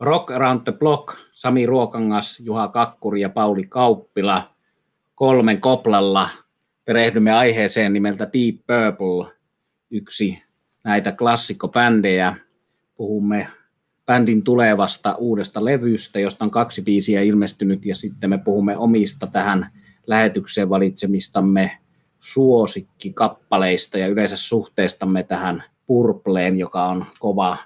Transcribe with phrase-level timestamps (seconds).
[0.00, 4.54] Rock Around the Block, Sami Ruokangas, Juha Kakkuri ja Pauli Kauppila
[5.14, 6.28] kolmen koplalla
[6.84, 9.32] perehdymme aiheeseen nimeltä Deep Purple,
[9.90, 10.42] yksi
[10.84, 12.36] näitä klassikkobändejä.
[12.96, 13.46] Puhumme
[14.06, 19.70] bändin tulevasta uudesta levystä, josta on kaksi biisiä ilmestynyt, ja sitten me puhumme omista tähän
[20.06, 21.78] lähetykseen valitsemistamme
[22.20, 27.56] suosikkikappaleista ja yleensä suhteestamme tähän Purpleen, joka on kova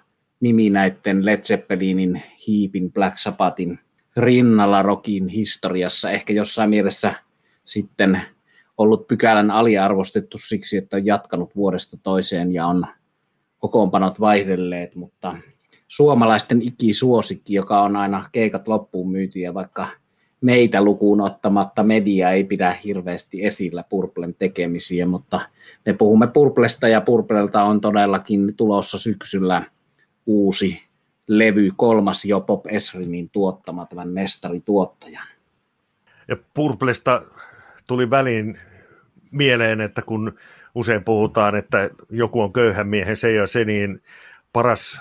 [0.45, 3.79] nimi näiden Led Zeppelinin, Heapin, Black Sabbathin
[4.17, 6.11] rinnalla rockin historiassa.
[6.11, 7.15] Ehkä jossain mielessä
[7.65, 8.21] sitten
[8.79, 12.87] ollut pykälän aliarvostettu siksi, että on jatkanut vuodesta toiseen ja on
[13.59, 15.37] kokoonpanot vaihdelleet, mutta
[15.89, 19.89] suomalaisten ikisuosikki, joka on aina keikat loppuun myyty ja vaikka
[20.41, 25.41] meitä lukuun ottamatta media ei pidä hirveästi esillä Purplen tekemisiä, mutta
[25.87, 29.63] me puhumme Purplesta ja Purplelta on todellakin tulossa syksyllä
[30.27, 30.83] uusi
[31.29, 35.27] levy, kolmas jo Pop Esrinin tuottama tämän mestarituottajan.
[36.29, 37.23] Ja Purplesta
[37.87, 38.59] tuli väliin
[39.31, 40.35] mieleen, että kun
[40.75, 44.03] usein puhutaan, että joku on köyhän miehen se ja se, niin
[44.53, 45.01] paras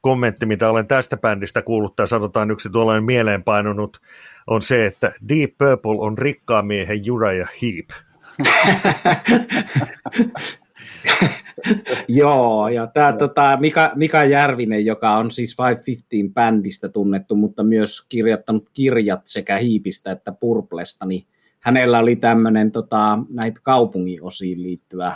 [0.00, 4.00] kommentti, mitä olen tästä bändistä kuullut, tai sanotaan yksi tuollainen mieleenpainunut,
[4.46, 7.00] on se, että Deep Purple on rikkaan miehen
[7.38, 7.90] ja Heap.
[12.08, 18.06] Joo, ja tämä tota, Mika, Mika Järvinen, joka on siis 515 bändistä tunnettu, mutta myös
[18.08, 21.26] kirjoittanut kirjat sekä Hiipistä että Purplesta, niin
[21.60, 25.12] hänellä oli tämmöinen tota, näitä kaupungin osiin liittyvä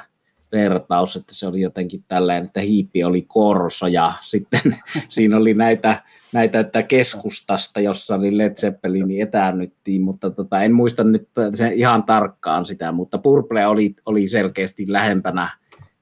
[0.53, 4.77] vertaus, että se oli jotenkin tällainen, että hiippi oli korso ja sitten
[5.09, 6.03] siinä oli näitä,
[6.35, 11.73] näitä että keskustasta, jossa oli Led Zeppelin, niin etäännyttiin, mutta tota, en muista nyt sen
[11.73, 15.51] ihan tarkkaan sitä, mutta Purple oli, oli selkeästi lähempänä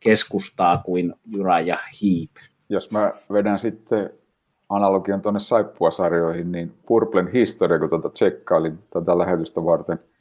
[0.01, 2.31] keskustaa kuin Jura ja Hiip.
[2.69, 4.11] Jos mä vedän sitten
[4.69, 9.99] analogian tuonne saippuasarjoihin, niin Purplen historia, kun tuota tsekkailin tätä lähetystä varten–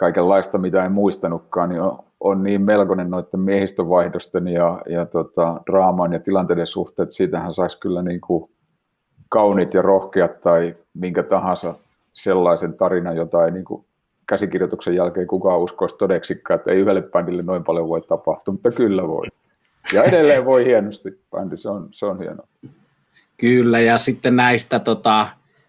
[0.00, 6.12] kaikenlaista, mitä en muistanutkaan, niin on, on niin melkoinen noiden miehistövaihdosten ja, ja tota, draaman
[6.12, 7.10] ja tilanteiden suhteet.
[7.10, 8.50] Siitähän saisi kyllä niin kuin
[9.30, 11.74] kaunit ja rohkeat tai minkä tahansa
[12.12, 13.84] sellaisen tarinan, jota ei niin kuin
[14.26, 19.08] käsikirjoituksen jälkeen kukaan uskoisi todeksikaan, että ei yhdelle bändille noin paljon voi tapahtua, mutta kyllä
[19.08, 19.26] voi.
[19.92, 22.46] Ja edelleen voi hienosti bändi, se on, se on hienoa.
[23.36, 25.26] Kyllä, ja sitten näistä tota,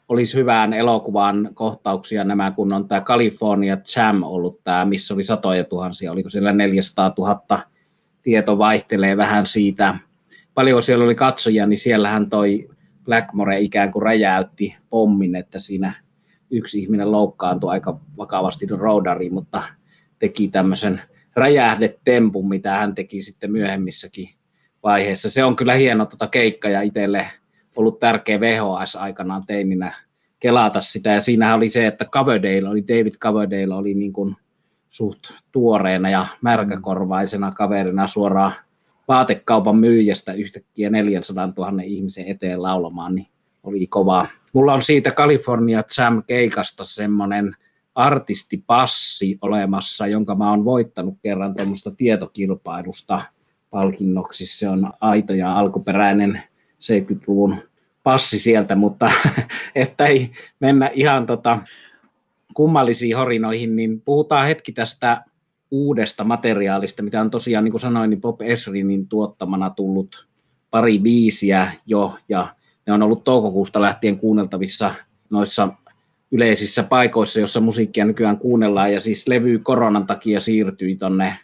[0.10, 5.64] olisi hyvään elokuvan kohtauksia nämä, kun on tämä California Jam ollut tämä, missä oli satoja
[5.64, 7.60] tuhansia, oliko siellä 400 000,
[8.24, 9.96] tieto vaihtelee vähän siitä.
[10.54, 12.70] Paljon siellä oli katsojia, niin siellähän toi
[13.04, 15.94] Blackmore ikään kuin räjäytti pommin, että siinä
[16.52, 19.62] yksi ihminen loukkaantui aika vakavasti roudariin, mutta
[20.20, 21.02] teki tämmöisen
[21.36, 24.30] räjähdetempun, mitä hän teki sitten myöhemmissäkin
[24.84, 25.30] vaiheessa.
[25.30, 27.28] Se on kyllä hieno tota keikka ja itselle
[27.76, 29.94] ollut tärkeä VHS aikanaan teininä
[30.40, 31.10] kelata sitä.
[31.10, 34.36] Ja siinähän oli se, että Coverdale oli, David Coverdale oli niin kuin
[34.90, 35.20] suht
[35.52, 38.54] tuoreena ja märkäkorvaisena kaverina suoraan
[39.12, 43.28] vaatekaupan myyjästä yhtäkkiä 400 000 ihmisen eteen laulamaan, niin
[43.64, 44.28] oli kovaa.
[44.54, 47.56] Mulla on siitä California Jam keikasta semmoinen
[47.96, 53.22] artistipassi olemassa, jonka mä oon voittanut kerran tuommoista tietokilpailusta
[53.70, 54.46] palkinnoksi.
[54.46, 56.42] Se on aito ja alkuperäinen
[56.74, 57.56] 70-luvun
[58.04, 59.12] passi sieltä, mutta
[59.76, 61.60] että ei mennä ihan tota
[62.54, 65.24] kummallisiin horinoihin, niin puhutaan hetki tästä
[65.72, 70.28] uudesta materiaalista, mitä on tosiaan, niin kuin sanoin, niin Bob Esrinin tuottamana tullut
[70.72, 72.56] pari biisiä jo, ja
[72.88, 74.92] ne on ollut toukokuusta lähtien kuunneltavissa
[75.30, 75.70] noissa
[76.32, 81.38] yleisissä paikoissa, jossa musiikkia nykyään kuunnellaan, ja siis levy koronan takia siirtyi tonne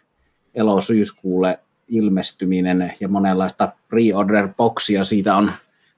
[0.54, 1.58] elo-syyskuulle
[1.88, 5.52] ilmestyminen, ja monenlaista pre-order-boksia siitä on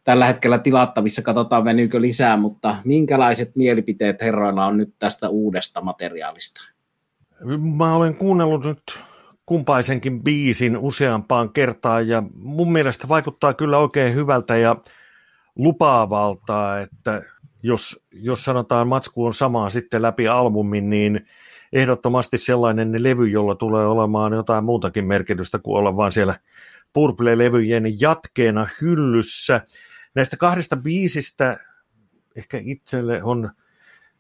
[0.05, 6.80] tällä hetkellä tilattavissa, katsotaan venyykö lisää, mutta minkälaiset mielipiteet herroilla on nyt tästä uudesta materiaalista?
[7.77, 8.83] Mä olen kuunnellut nyt
[9.47, 14.77] kumpaisenkin biisin useampaan kertaan ja mun mielestä vaikuttaa kyllä oikein hyvältä ja
[15.56, 17.23] lupaavalta, että
[17.62, 21.26] jos, jos sanotaan matsku on samaa sitten läpi albumin, niin
[21.73, 26.35] ehdottomasti sellainen levy, jolla tulee olemaan jotain muutakin merkitystä kuin olla vaan siellä
[26.93, 29.61] Purple-levyjen jatkeena hyllyssä.
[30.14, 31.59] Näistä kahdesta biisistä
[32.37, 33.50] ehkä itselle on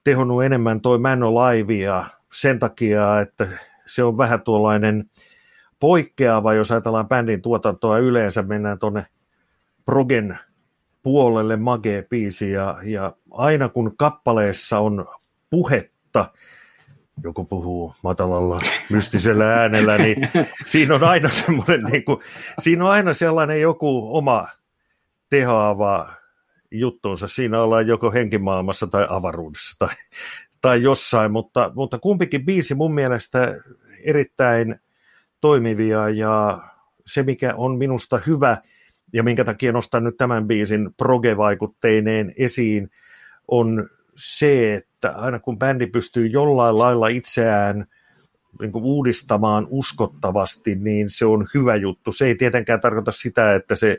[0.04, 1.74] tehonnut enemmän toi Man Alive
[2.32, 3.48] sen takia, että
[3.86, 5.04] se on vähän tuollainen
[5.80, 9.06] poikkeava, jos ajatellaan bändin tuotantoa yleensä, mennään tuonne
[9.84, 10.38] progen
[11.02, 15.06] puolelle magee biisi ja, ja aina kun kappaleessa on
[15.50, 16.32] puhetta,
[17.22, 18.58] joku puhuu matalalla
[18.90, 20.16] mystisellä äänellä, niin
[20.66, 22.18] siinä on aina semmoinen, niin kuin,
[22.58, 24.48] siinä on aina sellainen joku oma
[25.28, 26.12] tehoava
[26.70, 27.28] juttuunsa.
[27.28, 29.94] Siinä ollaan joko henkimaailmassa tai avaruudessa tai,
[30.60, 33.56] tai jossain, mutta, mutta kumpikin biisi mun mielestä
[34.04, 34.80] erittäin
[35.40, 36.62] toimivia ja
[37.06, 38.56] se, mikä on minusta hyvä
[39.12, 42.90] ja minkä takia nostan nyt tämän biisin proge-vaikutteineen esiin,
[43.48, 47.86] on se, että aina kun bändi pystyy jollain lailla itseään
[48.60, 52.12] niin kuin uudistamaan uskottavasti, niin se on hyvä juttu.
[52.12, 53.98] Se ei tietenkään tarkoita sitä, että se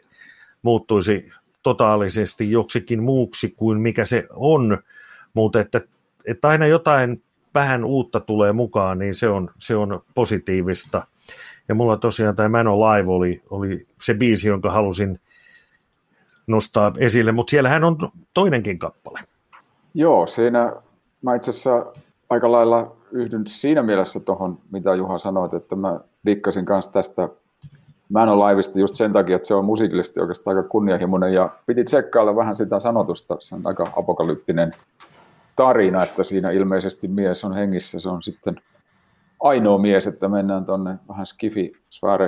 [0.62, 1.30] muuttuisi
[1.64, 4.78] totaalisesti joksikin muuksi kuin mikä se on,
[5.34, 5.82] mutta että,
[6.28, 7.22] että aina jotain
[7.54, 11.08] vähän uutta tulee mukaan, niin se on, se on positiivista.
[11.68, 15.20] Ja mulla tosiaan tämä Man Live oli, oli se biisi, jonka halusin
[16.48, 17.98] nostaa esille, mutta siellähän on
[18.34, 19.20] toinenkin kappale.
[19.94, 20.74] Joo, siinä
[21.22, 21.86] mä itse asiassa
[22.30, 27.30] aika lailla yhdyn siinä mielessä tuohon, mitä Juha sanoit, että mä dikkasin kanssa tästä
[28.10, 32.36] Man Liveista just sen takia, että se on musiikillisesti oikeastaan aika kunnianhimoinen ja piti tsekkailla
[32.36, 34.72] vähän sitä sanotusta, se on aika apokalyptinen
[35.62, 38.56] tarina, että siinä ilmeisesti mies on hengissä, se on sitten
[39.40, 41.74] ainoa mies, että mennään tuonne vähän skifi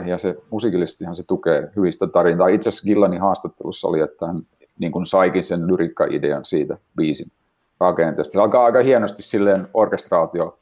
[0.05, 2.47] ja se musiikillisestihan se tukee hyvistä tarinaa.
[2.47, 4.41] Itse asiassa Gillanin haastattelussa oli, että hän
[4.79, 7.31] niin kuin saikin sen lyrikka-idean siitä biisin
[7.79, 8.33] rakenteesta.
[8.33, 10.59] Se alkaa aika hienosti silleen orkestraatio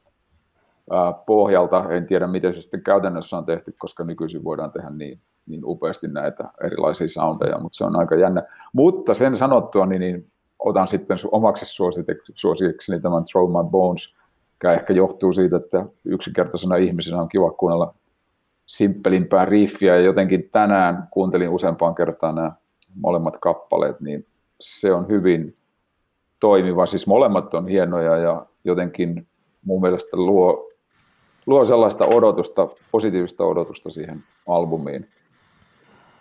[1.26, 1.84] pohjalta.
[1.90, 6.08] En tiedä, miten se sitten käytännössä on tehty, koska nykyisin voidaan tehdä niin, niin upeasti
[6.08, 8.42] näitä erilaisia soundeja, mutta se on aika jännä.
[8.72, 10.31] Mutta sen sanottua, niin, niin
[10.64, 11.64] otan sitten omaksi
[12.34, 14.14] suosikekseni tämän Throw My Bones,
[14.52, 17.94] mikä ehkä johtuu siitä, että yksinkertaisena ihmisenä on kiva kuunnella
[18.66, 22.52] simppelimpää riffiä, ja jotenkin tänään kuuntelin useampaan kertaan nämä
[22.94, 24.26] molemmat kappaleet, niin
[24.60, 25.56] se on hyvin
[26.40, 26.86] toimiva.
[26.86, 29.26] Siis molemmat on hienoja ja jotenkin
[29.64, 30.70] mun mielestä luo,
[31.46, 35.08] luo sellaista odotusta, positiivista odotusta siihen albumiin.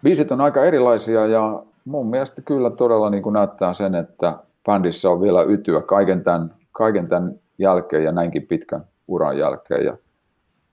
[0.04, 5.10] Biisit on aika erilaisia ja mun mielestä kyllä todella niin kuin näyttää sen, että bändissä
[5.10, 9.86] on vielä ytyä kaiken tämän, kaiken tämän jälkeen ja näinkin pitkän uran jälkeen.
[9.86, 9.98] Ja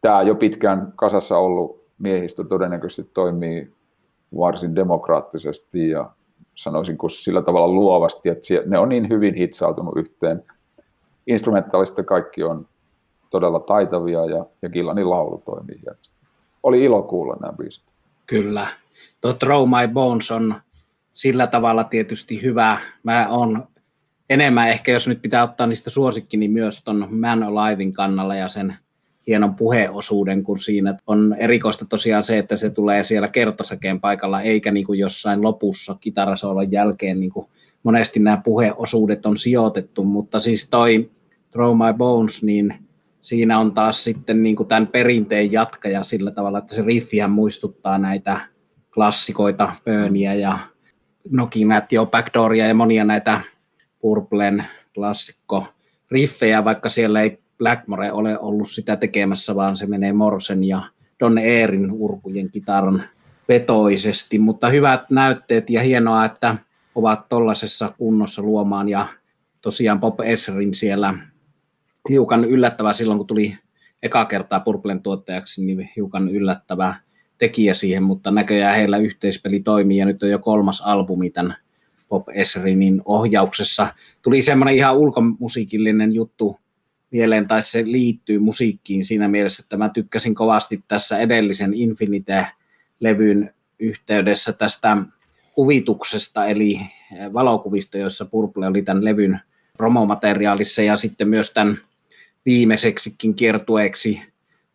[0.01, 3.73] tämä jo pitkään kasassa ollut miehistö todennäköisesti toimii
[4.39, 6.11] varsin demokraattisesti ja
[6.55, 10.41] sanoisin kuin sillä tavalla luovasti, että ne on niin hyvin hitsautunut yhteen.
[11.27, 12.67] Instrumentaalista kaikki on
[13.31, 16.17] todella taitavia ja, ja Gillanin laulu toimii hienosti.
[16.63, 17.85] Oli ilo kuulla nämä biisit.
[18.27, 18.67] Kyllä.
[19.21, 20.55] Tuo Throw My Bones on
[21.19, 22.81] sillä tavalla tietysti hyvä.
[23.03, 23.69] Mä on
[24.31, 28.49] enemmän ehkä, jos nyt pitää ottaa niistä suosikki, niin myös ton Man Alivein kannalla ja
[28.49, 28.77] sen
[29.27, 34.73] hienon puheosuuden, kun siinä on erikoista tosiaan se, että se tulee siellä kertosäkeen paikalla, eikä
[34.73, 37.47] niin kuin jossain lopussa kitarasoolon jälkeen, niin kuin
[37.83, 41.11] monesti nämä puheosuudet on sijoitettu, mutta siis toi
[41.51, 42.75] Throw My Bones, niin
[43.21, 47.99] siinä on taas sitten niin kuin tämän perinteen jatkaja sillä tavalla, että se riffihän muistuttaa
[47.99, 48.41] näitä
[48.95, 50.59] klassikoita, Burnia ja
[51.31, 53.41] Nokinat jo Backdooria ja monia näitä
[54.01, 54.65] Purplen
[54.95, 55.67] klassikko
[56.11, 60.83] riffejä, vaikka siellä ei Blackmore ole ollut sitä tekemässä, vaan se menee Morsen ja
[61.21, 63.03] Don Eerin urkujen kitaran
[63.49, 66.55] vetoisesti, mutta hyvät näytteet ja hienoa, että
[66.95, 69.07] ovat tuollaisessa kunnossa luomaan ja
[69.61, 71.15] tosiaan Bob Esrin siellä
[72.11, 73.57] hiukan yllättävää silloin, kun tuli
[74.03, 76.95] eka kertaa Purplen tuottajaksi, niin hiukan yllättävä
[77.39, 81.55] tekijä siihen, mutta näköjään heillä yhteispeli toimii ja nyt on jo kolmas albumi tämän
[82.09, 83.87] Bob Esrinin ohjauksessa.
[84.23, 86.61] Tuli semmoinen ihan ulkomusiikillinen juttu
[87.11, 94.53] mieleen, tai se liittyy musiikkiin siinä mielessä, että mä tykkäsin kovasti tässä edellisen Infinite-levyn yhteydessä
[94.53, 94.97] tästä
[95.55, 96.81] kuvituksesta, eli
[97.33, 99.41] valokuvista, joissa Purple oli tämän levyn
[99.77, 101.79] promomateriaalissa ja sitten myös tämän
[102.47, 104.23] viimeiseksikin kiertueeksi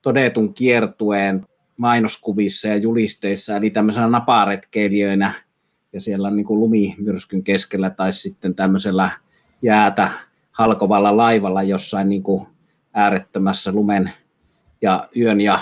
[0.01, 1.45] todetun kiertueen
[1.77, 5.33] mainoskuvissa ja julisteissa, eli tämmöisenä naparetkeilijöinä
[5.93, 9.09] ja siellä on niin kuin lumimyrskyn keskellä tai sitten tämmöisellä
[9.61, 10.11] jäätä
[10.51, 12.45] halkovalla laivalla jossain niin kuin
[12.93, 14.11] äärettömässä lumen
[14.81, 15.59] ja yön ja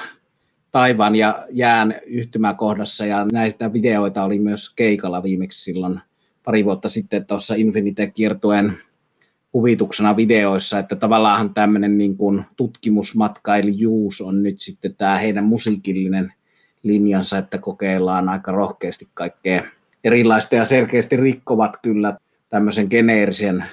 [0.71, 3.05] taivaan ja jään yhtymäkohdassa.
[3.05, 5.99] Ja näitä videoita oli myös keikalla viimeksi silloin
[6.43, 8.73] pari vuotta sitten tuossa Infinite-kiertueen
[9.51, 16.33] kuvituksena videoissa, että tavallaan tämmöinen niin kuin tutkimusmatkailijuus on nyt sitten tämä heidän musiikillinen
[16.83, 19.63] linjansa, että kokeillaan aika rohkeasti kaikkea
[20.03, 22.17] erilaista ja selkeästi rikkovat kyllä
[22.49, 23.65] tämmöisen geneerisen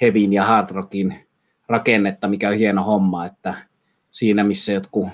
[0.00, 1.14] hevin ja hard rockin
[1.68, 3.54] rakennetta, mikä on hieno homma, että
[4.10, 5.08] siinä missä jotkut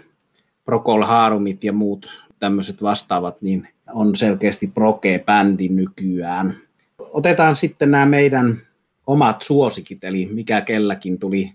[0.64, 6.56] Procol Harumit ja muut tämmöiset vastaavat, niin on selkeästi proke-bändi nykyään.
[6.98, 8.60] Otetaan sitten nämä meidän
[9.06, 11.52] omat suosikit, eli mikä kelläkin tuli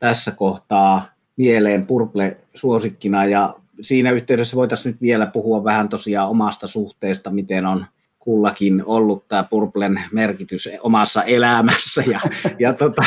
[0.00, 1.04] tässä kohtaa
[1.36, 7.66] mieleen Purple suosikkina, ja siinä yhteydessä voitaisiin nyt vielä puhua vähän tosiaan omasta suhteesta, miten
[7.66, 7.86] on
[8.18, 12.20] kullakin ollut tämä Purplen merkitys omassa elämässä ja,
[12.58, 13.02] ja tota,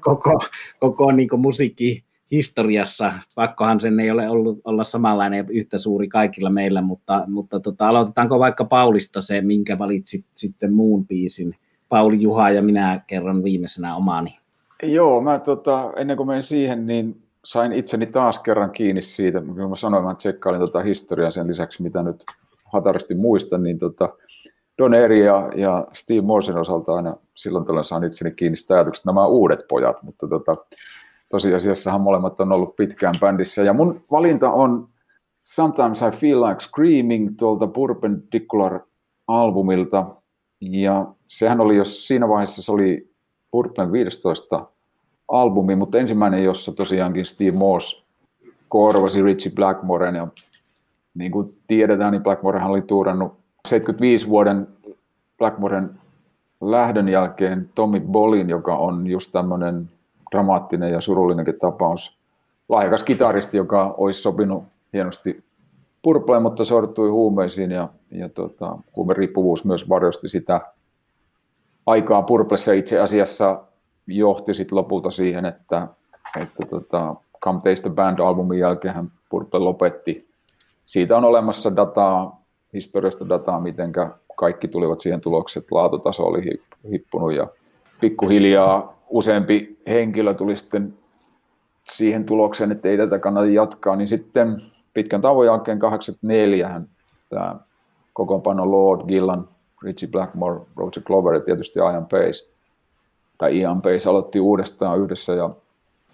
[0.00, 0.38] koko,
[0.80, 3.12] koko niin musiikki historiassa.
[3.34, 8.38] Pakkohan sen ei ole ollut olla samanlainen yhtä suuri kaikilla meillä, mutta, mutta tota, aloitetaanko
[8.38, 11.54] vaikka Paulista se, minkä valitsit sitten muun biisin?
[11.88, 14.38] Pauli Juha ja minä kerron viimeisenä omaani.
[14.82, 19.70] Joo, mä tota, ennen kuin menen siihen, niin sain itseni taas kerran kiinni siitä, kun
[19.70, 22.24] mä sanoin, mä tsekkailin tota historiaa sen lisäksi, mitä nyt
[22.64, 24.08] hatarasti muistan, niin tota,
[24.78, 29.08] Don Eri ja, ja Steve Morsen osalta aina silloin tällöin saan itseni kiinni sitä ajatuksesta,
[29.08, 30.56] nämä uudet pojat, mutta tota,
[31.30, 33.62] tosiasiassahan molemmat on ollut pitkään bändissä.
[33.62, 34.88] Ja mun valinta on
[35.42, 40.04] Sometimes I Feel Like Screaming tuolta Perpendicular-albumilta.
[40.60, 43.10] Ja sehän oli, jos siinä vaiheessa se oli
[43.50, 44.66] Purplen 15
[45.28, 48.04] albumi, mutta ensimmäinen, jossa tosiaankin Steve Morse
[48.68, 50.14] korvasi Richie Blackmoren.
[50.14, 50.28] Ja
[51.14, 53.32] niin kuin tiedetään, niin Blackmorehan oli tuurannut
[53.68, 54.68] 75 vuoden
[55.38, 55.90] Blackmoren
[56.60, 59.90] lähdön jälkeen Tommy Bolin, joka on just tämmöinen
[60.30, 62.18] dramaattinen ja surullinenkin tapaus.
[62.68, 65.44] Lahjakas kitaristi, joka olisi sopinut hienosti
[66.02, 70.60] purpleen, mutta sortui huumeisiin ja, ja tota, huumeriippuvuus myös varjosti sitä
[71.86, 73.62] aikaa purplessa itse asiassa
[74.06, 75.88] johti sit lopulta siihen, että,
[76.40, 80.28] että tota, Come Taste the Band-albumin jälkeen Purple lopetti.
[80.84, 83.92] Siitä on olemassa dataa, historiasta dataa, miten
[84.36, 86.60] kaikki tulivat siihen tulokseen, että laatutaso oli
[86.92, 87.48] hippunut ja
[88.00, 90.94] pikkuhiljaa useampi henkilö tuli sitten
[91.90, 94.62] siihen tulokseen, että ei tätä kannata jatkaa, niin sitten
[94.94, 96.88] pitkän tauon jälkeen 84 hän
[97.30, 97.56] tämä
[98.12, 99.48] kokoonpano Lord Gillan,
[99.84, 102.48] Richie Blackmore, Roger Glover ja tietysti Ian Pace,
[103.38, 105.50] tai Ian Pace aloitti uudestaan yhdessä ja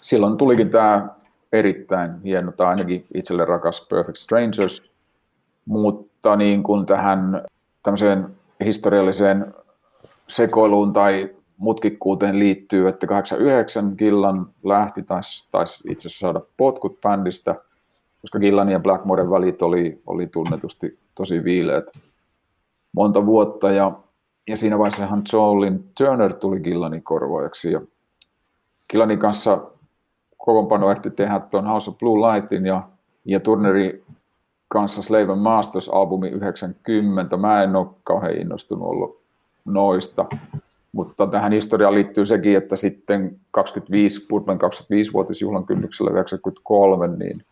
[0.00, 1.08] silloin tulikin tämä
[1.52, 4.82] erittäin hieno, tai ainakin itselle rakas Perfect Strangers,
[5.64, 7.44] mutta niin kuin tähän
[7.82, 8.26] tämmöiseen
[8.64, 9.54] historialliseen
[10.28, 17.54] sekoiluun tai mutkikkuuteen liittyy, että 89 Gillan lähti, taisi, taisi itse asiassa saada potkut bändistä,
[18.20, 21.84] koska Gillan ja Blackmoren välit oli, oli tunnetusti tosi viileät
[22.92, 23.92] monta vuotta, ja,
[24.48, 27.80] ja siinä vaiheessahan Jolin Turner tuli Gillanin korvaajaksi, ja
[28.90, 29.62] Gillanin kanssa
[30.38, 32.82] kokoonpano ehti tehdä tuon House of Blue Lightin, ja,
[33.24, 34.02] ja Turnerin
[34.68, 37.36] kanssa Slave Masters-albumi 90.
[37.36, 39.20] Mä en ole kauhean innostunut ollut
[39.64, 40.26] noista.
[40.92, 47.44] Mutta tähän historiaan liittyy sekin, että sitten 25, Purplen 25-vuotisjuhlan kynnyksellä 93, niin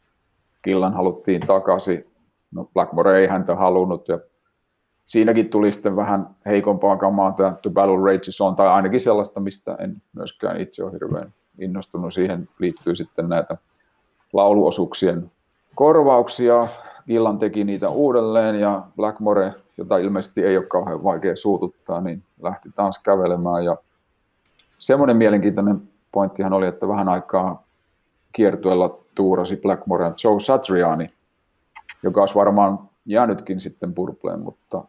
[0.63, 2.07] Killan haluttiin takaisin.
[2.51, 4.19] No Blackmore ei häntä halunnut ja
[5.09, 9.77] siinäkin tuli sitten vähän heikompaa kamaa tämä The Battle Rages on, tai ainakin sellaista, mistä
[9.81, 12.15] en myöskään itse ole hirveän innostunut.
[12.15, 13.57] Siihen liittyy sitten näitä
[14.33, 15.31] lauluosuuksien
[15.75, 16.69] korvauksia.
[17.07, 22.69] Illan teki niitä uudelleen ja Blackmore jota ilmeisesti ei ole kauhean vaikea suututtaa, niin lähti
[22.75, 23.65] taas kävelemään.
[23.65, 23.77] Ja
[24.79, 27.63] semmoinen mielenkiintoinen pointtihan oli, että vähän aikaa
[28.33, 31.13] kiertueella tuurasi Blackmore ja Joe Satriani,
[32.03, 34.85] joka olisi varmaan jäänytkin sitten purpleen, mutta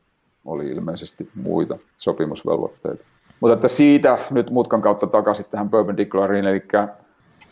[0.45, 3.03] oli ilmeisesti muita sopimusvelvoitteita.
[3.39, 6.63] Mutta että siitä nyt mutkan kautta takaisin tähän Perpendiculariin, eli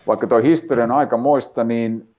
[0.08, 2.10] vaikka tuo historian aika moista, niin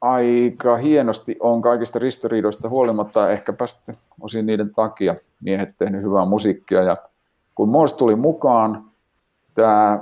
[0.00, 6.82] aika hienosti on kaikista ristiriidoista huolimatta, ehkä sitten osin niiden takia miehet tehnyt hyvää musiikkia.
[6.82, 6.96] Ja
[7.54, 8.84] kun Morse tuli mukaan,
[9.54, 10.00] tämä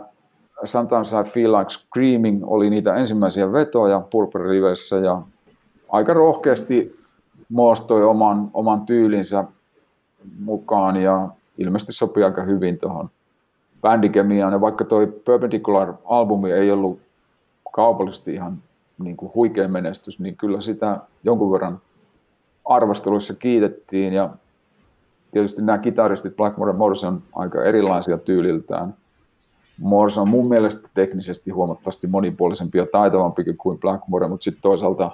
[0.64, 5.22] Sometimes I Feel Like Screaming oli niitä ensimmäisiä vetoja Purple Rivessä ja
[5.88, 6.98] aika rohkeasti
[7.48, 9.44] Morse toi oman, oman tyylinsä
[10.38, 13.10] mukaan ja ilmeisesti sopii aika hyvin tuohon
[13.80, 14.52] bändikemiaan.
[14.52, 17.00] Ja vaikka toi Perpendicular-albumi ei ollut
[17.72, 18.56] kaupallisesti ihan
[18.98, 21.80] niin kuin huikea menestys, niin kyllä sitä jonkun verran
[22.64, 24.30] arvosteluissa kiitettiin ja
[25.32, 28.94] tietysti nämä kitaristit Blackmore ja Morrison on aika erilaisia tyyliltään.
[29.80, 35.10] Morrison on mun mielestä teknisesti huomattavasti monipuolisempi ja taitavampi kuin Blackmore, mutta sitten toisaalta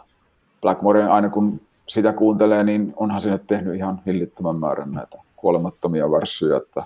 [0.63, 6.57] Blackmore aina kun sitä kuuntelee, niin onhan nyt tehnyt ihan hillittömän määrän näitä kuolemattomia värssyjä,
[6.57, 6.85] että,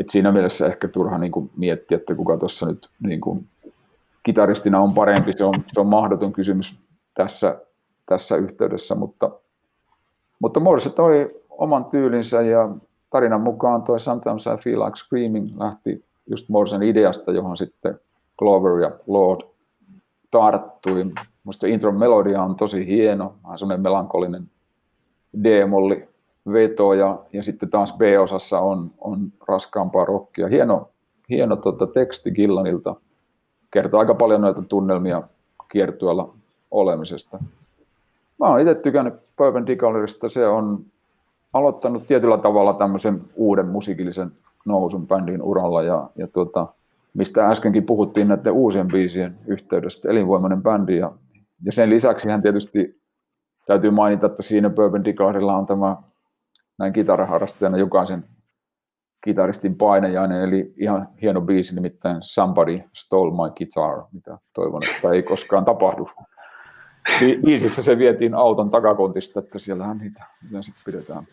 [0.00, 3.46] että siinä mielessä ehkä turha niin kuin miettiä, että kuka tuossa nyt niin kuin
[4.22, 6.78] kitaristina on parempi, se on, se on mahdoton kysymys
[7.14, 7.60] tässä,
[8.06, 9.30] tässä yhteydessä, mutta,
[10.38, 12.70] mutta Morse toi oman tyylinsä ja
[13.10, 18.00] tarinan mukaan toi Sometimes I Feel Like Screaming lähti just Morsen ideasta, johon sitten
[18.38, 19.40] Clover ja Lord
[20.30, 21.12] tarttui.
[21.44, 24.50] Musta intro melodia on tosi hieno, vähän semmoinen melankolinen
[25.42, 26.08] D-molli
[26.52, 30.48] veto ja, ja sitten taas B-osassa on, on raskaampaa rockia.
[30.48, 30.88] Hieno,
[31.30, 32.94] hieno tota, teksti Gillanilta.
[33.70, 35.22] Kertoo aika paljon noita tunnelmia
[35.72, 36.34] kiertueella
[36.70, 37.38] olemisesta.
[38.40, 40.84] Mä oon itse tykännyt Perpendicularista, se on
[41.52, 44.30] aloittanut tietyllä tavalla tämmöisen uuden musiikillisen
[44.64, 45.82] nousun bändin uralla.
[45.82, 46.66] Ja, ja tuota,
[47.14, 51.12] mistä äskenkin puhuttiin näiden uusien biisien yhteydestä, elinvoimainen bändi ja,
[51.64, 53.02] ja sen lisäksi hän tietysti
[53.66, 55.96] täytyy mainita, että siinä Perpendicularilla on tämä
[56.78, 58.24] näin kitaraharrastajana jokaisen
[59.24, 65.22] kitaristin painajainen, eli ihan hieno biisi, nimittäin Somebody Stole My Guitar, mitä toivon, että ei
[65.22, 66.08] koskaan tapahdu.
[67.44, 71.26] Biisissä se vietiin auton takakontista, että siellähän niitä yleensä pidetään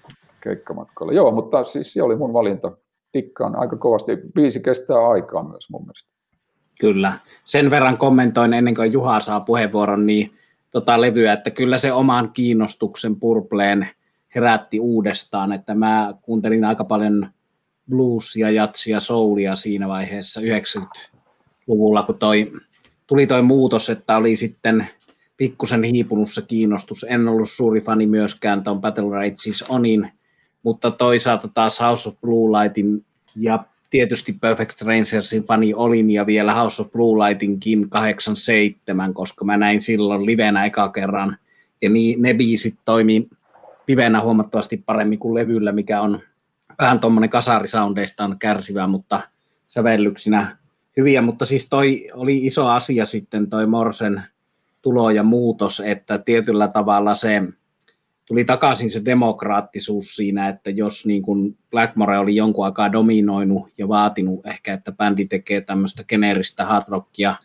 [0.43, 1.13] keikkamatkalla.
[1.13, 2.71] Joo, mutta siis se oli mun valinta.
[3.13, 4.17] Dikkaan aika kovasti.
[4.35, 6.11] Biisi kestää aikaa myös mun mielestä.
[6.81, 7.19] Kyllä.
[7.43, 10.31] Sen verran kommentoin ennen kuin Juha saa puheenvuoron, niin
[10.71, 13.87] tota levyä, että kyllä se oman kiinnostuksen Purpleen
[14.35, 17.29] herätti uudestaan, että mä kuuntelin aika paljon
[17.89, 22.51] bluesia, jatsia, soulia siinä vaiheessa 90-luvulla, kun toi,
[23.07, 24.87] tuli toi muutos, että oli sitten
[25.37, 27.05] pikkusen hiipunut se kiinnostus.
[27.09, 30.11] En ollut suuri fani myöskään tuon Battle Rages Onin,
[30.63, 36.53] mutta toisaalta taas House of Blue Lightin ja tietysti Perfect Strangersin fani olin ja vielä
[36.53, 41.37] House of Blue Lightinkin 87, koska mä näin silloin livenä eka kerran.
[41.81, 43.29] Ja niin, ne biisit toimii
[43.87, 46.19] livenä huomattavasti paremmin kuin levyllä, mikä on
[46.79, 49.21] vähän tuommoinen kasarisoundeistaan kärsivä, mutta
[49.67, 50.57] sävellyksinä
[50.97, 54.21] hyviä, mutta siis toi oli iso asia sitten toi Morsen
[54.81, 57.41] tulo ja muutos, että tietyllä tavalla se
[58.31, 63.87] tuli takaisin se demokraattisuus siinä, että jos niin kuin Blackmore oli jonkun aikaa dominoinut ja
[63.87, 67.35] vaatinut ehkä, että bändi tekee tämmöistä geneeristä hard rockia,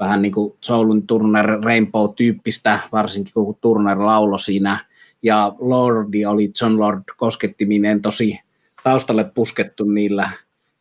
[0.00, 4.78] vähän niin kuin Soulun Turner Rainbow-tyyppistä, varsinkin kun Turner laulo siinä,
[5.22, 8.40] ja Lordi oli John Lord koskettiminen tosi
[8.82, 10.30] taustalle puskettu niillä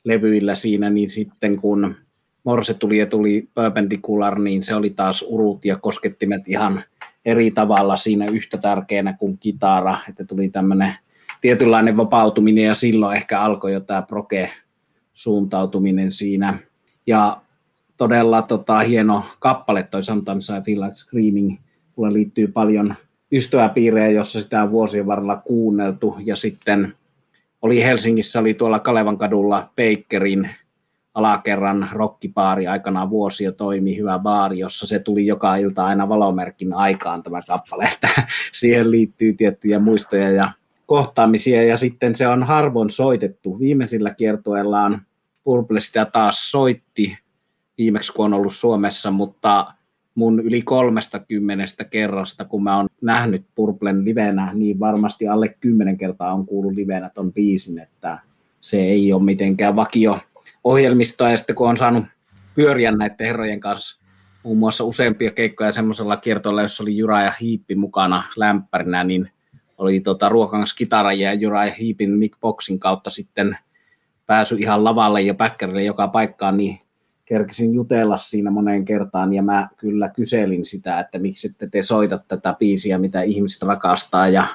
[0.03, 1.95] levyillä siinä, niin sitten kun
[2.43, 6.83] Morse tuli ja tuli Perpendicular, niin se oli taas urut ja koskettimet ihan
[7.25, 10.93] eri tavalla siinä yhtä tärkeänä kuin kitara, että tuli tämmöinen
[11.41, 16.59] tietynlainen vapautuminen ja silloin ehkä alkoi jo tämä proke-suuntautuminen siinä.
[17.07, 17.41] Ja
[17.97, 21.57] todella tota, hieno kappale toi Sometimes I Feel Like Screaming.
[21.95, 22.95] Mulle liittyy paljon
[23.31, 26.93] ystäväpiirejä, jossa sitä on vuosien varrella kuunneltu ja sitten
[27.61, 30.49] oli Helsingissä, oli tuolla Kalevan kadulla Bakerin
[31.15, 37.23] alakerran rokkipaari aikanaan vuosia toimi, hyvä baari, jossa se tuli joka ilta aina valomerkin aikaan
[37.23, 38.09] tämä kappale, että
[38.51, 40.51] siihen liittyy tiettyjä muistoja ja
[40.85, 43.59] kohtaamisia ja sitten se on harvoin soitettu.
[43.59, 45.01] Viimeisillä kiertueellaan
[45.43, 47.17] Purple sitä taas soitti
[47.77, 49.73] viimeksi kun on ollut Suomessa, mutta
[50.15, 55.97] mun yli kolmesta kymmenestä kerrasta, kun mä oon nähnyt Purplen livenä, niin varmasti alle kymmenen
[55.97, 58.19] kertaa on kuullut livenä ton biisin, että
[58.61, 60.19] se ei ole mitenkään vakio
[60.65, 62.05] ohjelmistoa, ja sitten kun on saanut
[62.55, 64.05] pyöriä näiden herrojen kanssa
[64.43, 69.29] muun muassa useampia keikkoja semmoisella kiertoilla, jossa oli Jura ja Hiippi mukana lämpärinä, niin
[69.77, 73.57] oli tota, ruokangas kitara ja Jura ja Hiipin Mick Boxin kautta sitten
[74.25, 76.79] pääsy ihan lavalle ja päkkärille joka paikkaan, niin
[77.25, 82.17] kerkesin jutella siinä moneen kertaan ja mä kyllä kyselin sitä, että miksi ette te soita
[82.17, 84.47] tätä biisiä, mitä ihmiset rakastaa ja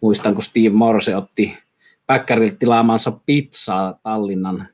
[0.00, 1.58] muistan, kun Steve Morse otti
[2.06, 4.68] päkkäriltä tilaamansa pizzaa Tallinnan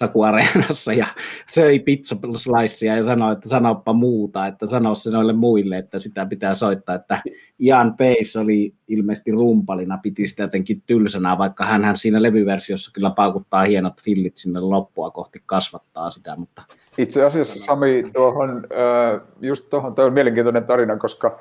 [0.00, 1.06] Saku Areenassa ja
[1.52, 6.54] söi pizzaslicea ja sanoi, että sanoppa muuta, että sano se noille muille, että sitä pitää
[6.54, 7.22] soittaa, että
[7.58, 13.62] Ian Pace oli ilmeisesti rumpalina, piti sitä jotenkin tylsänä, vaikka hän siinä levyversiossa kyllä paukuttaa
[13.62, 16.62] hienot fillit sinne loppua kohti kasvattaa sitä, mutta
[16.98, 18.66] itse asiassa Sami, tuohon,
[19.40, 21.38] just tuohon, tuo on mielenkiintoinen tarina, koska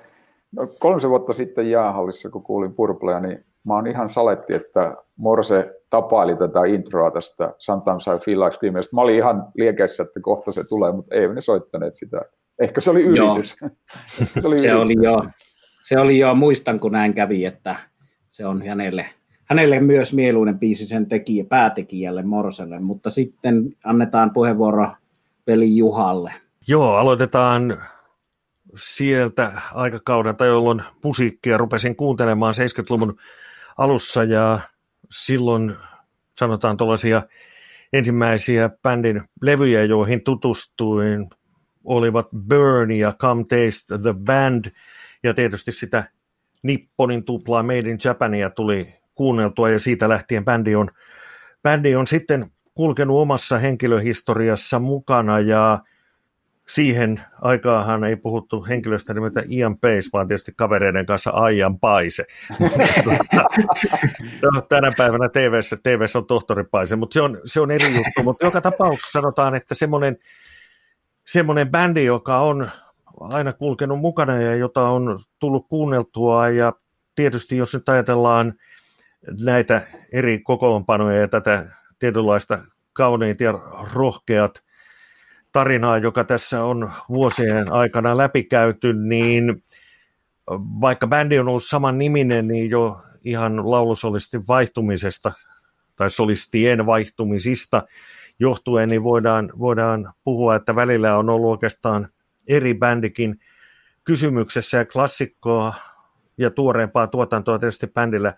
[0.51, 5.78] no, kolme vuotta sitten jäähallissa, kun kuulin Purplea, niin mä oon ihan saletti, että Morse
[5.89, 8.83] tapaili tätä introa tästä Sometimes I Feel Like Screaming.
[8.93, 12.17] Mä olin ihan liekeissä, että kohta se tulee, mutta ei ne soittaneet sitä.
[12.59, 13.55] Ehkä se oli yritys.
[14.41, 15.23] se, oli, se oli jo.
[15.81, 17.75] Se oli jo, muistan kun näin kävi, että
[18.27, 19.05] se on hänelle,
[19.45, 24.91] hänelle myös mieluinen biisi sen tekijä, päätekijälle Morselle, mutta sitten annetaan puheenvuoro
[25.47, 26.33] veli Juhalle.
[26.67, 27.83] Joo, aloitetaan
[28.75, 33.17] sieltä aikakaudelta, jolloin musiikkia rupesin kuuntelemaan 70-luvun
[33.77, 34.59] alussa ja
[35.11, 35.75] silloin
[36.33, 37.21] sanotaan tuollaisia
[37.93, 41.27] ensimmäisiä bändin levyjä, joihin tutustuin,
[41.83, 44.65] olivat Burn ja Come Taste the Band.
[45.23, 46.03] Ja tietysti sitä
[46.63, 50.89] Nipponin tuplaa Made in Japania tuli kuunneltua ja siitä lähtien bändi on,
[51.63, 52.41] bändi on sitten
[52.73, 55.39] kulkenut omassa henkilöhistoriassa mukana.
[55.39, 55.79] Ja
[56.69, 62.25] siihen aikaahan ei puhuttu henkilöstä nimeltä Ian Pace, vaan tietysti kavereiden kanssa Ian Paise.
[64.41, 68.23] no, tänä päivänä tv TV on tohtori Paise, mutta se on, se on eri juttu.
[68.23, 70.17] Mutta joka tapauksessa sanotaan, että semmoinen,
[71.25, 72.69] semmoinen bändi, joka on
[73.19, 76.73] aina kulkenut mukana ja jota on tullut kuunneltua ja
[77.15, 78.53] tietysti jos nyt ajatellaan
[79.43, 81.65] näitä eri kokoonpanoja ja tätä
[81.99, 82.59] tietynlaista
[82.93, 83.53] kauniit ja
[83.93, 84.63] rohkeat
[85.51, 89.63] tarinaa, joka tässä on vuosien aikana läpikäyty, niin
[90.81, 95.31] vaikka bändi on ollut saman niminen, niin jo ihan laulusolistin vaihtumisesta
[95.95, 97.83] tai solistien vaihtumisista
[98.39, 102.07] johtuen, niin voidaan, voidaan puhua, että välillä on ollut oikeastaan
[102.47, 103.39] eri bändikin
[104.03, 105.73] kysymyksessä ja klassikkoa
[106.37, 108.33] ja tuoreempaa tuotantoa tietysti bändillä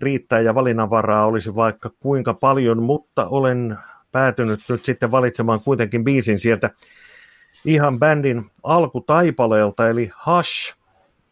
[0.00, 3.78] riittää ja valinnanvaraa olisi vaikka kuinka paljon, mutta olen
[4.14, 6.70] päätynyt nyt sitten valitsemaan kuitenkin biisin sieltä
[7.64, 10.76] ihan bändin alkutaipaleelta, eli Hush.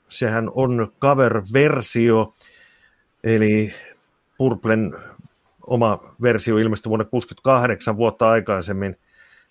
[0.09, 2.35] Sehän on cover-versio,
[3.25, 3.75] eli
[4.39, 4.95] Purplen
[5.67, 8.97] oma versio ilmestyi vuonna 68 vuotta aikaisemmin.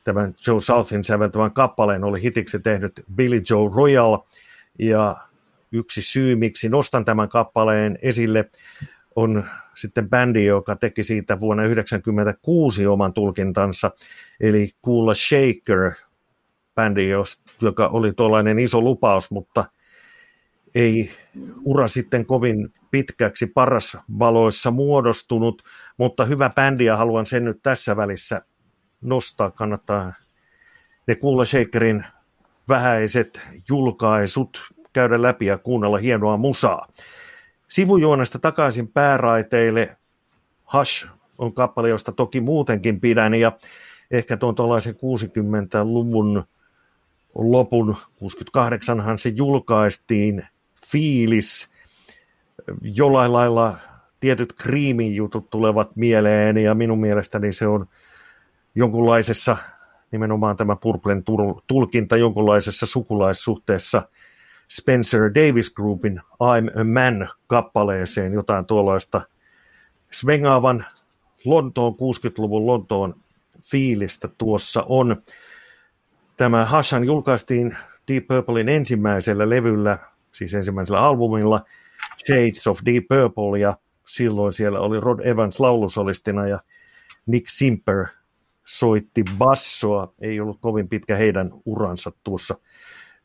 [0.04, 4.18] Tämän Joe Southin säveltävän kappaleen oli hitiksi tehnyt Billy Joe Royal,
[4.80, 5.18] ja
[5.72, 8.50] yksi syy, miksi nostan tämän kappaleen esille,
[9.16, 13.92] on sitten bändi, joka teki siitä vuonna 1996 oman tulkintansa,
[14.40, 15.92] eli Kula Shaker,
[16.76, 17.10] bändi,
[17.62, 19.66] joka oli tuollainen iso lupaus, mutta
[20.76, 21.12] ei
[21.64, 25.64] ura sitten kovin pitkäksi paras valoissa muodostunut,
[25.98, 28.42] mutta hyvä bändi ja haluan sen nyt tässä välissä
[29.02, 29.52] nostaa.
[29.52, 30.14] Kannattaa
[31.08, 32.06] ne Kula Shakerin
[32.70, 34.62] vähäiset julkaisut
[34.94, 36.88] käydä läpi ja kuunnella hienoa musaa.
[37.72, 39.98] Sivujuonesta takaisin pääraiteille.
[40.74, 41.08] Hush
[41.38, 43.52] on kappale, josta toki muutenkin pidän, ja
[44.12, 46.44] ehkä tuon tuollaisen 60-luvun
[47.36, 50.48] lopun, 68han se julkaistiin,
[50.92, 51.74] fiilis,
[52.82, 53.78] jollain lailla
[54.20, 57.86] tietyt kriimin jutut tulevat mieleen, ja minun mielestäni se on
[58.76, 59.58] jonkunlaisessa,
[60.12, 61.24] nimenomaan tämä Purplen
[61.68, 64.02] tulkinta jonkunlaisessa sukulaissuhteessa–
[64.72, 69.22] Spencer Davis Groupin I'm a Man-kappaleeseen jotain tuollaista
[70.12, 70.86] svengaavan
[71.46, 73.16] Lontoon 60-luvun Lontoon
[73.62, 75.22] fiilistä tuossa on.
[76.38, 79.98] Tämä Hashan julkaistiin Deep Purplein ensimmäisellä levyllä,
[80.32, 81.66] siis ensimmäisellä albumilla,
[82.26, 86.60] Shades of Deep Purple, ja silloin siellä oli Rod Evans laulusolistina ja
[87.26, 88.06] Nick Simper
[88.66, 90.14] soitti bassoa.
[90.22, 92.56] Ei ollut kovin pitkä heidän uransa tuossa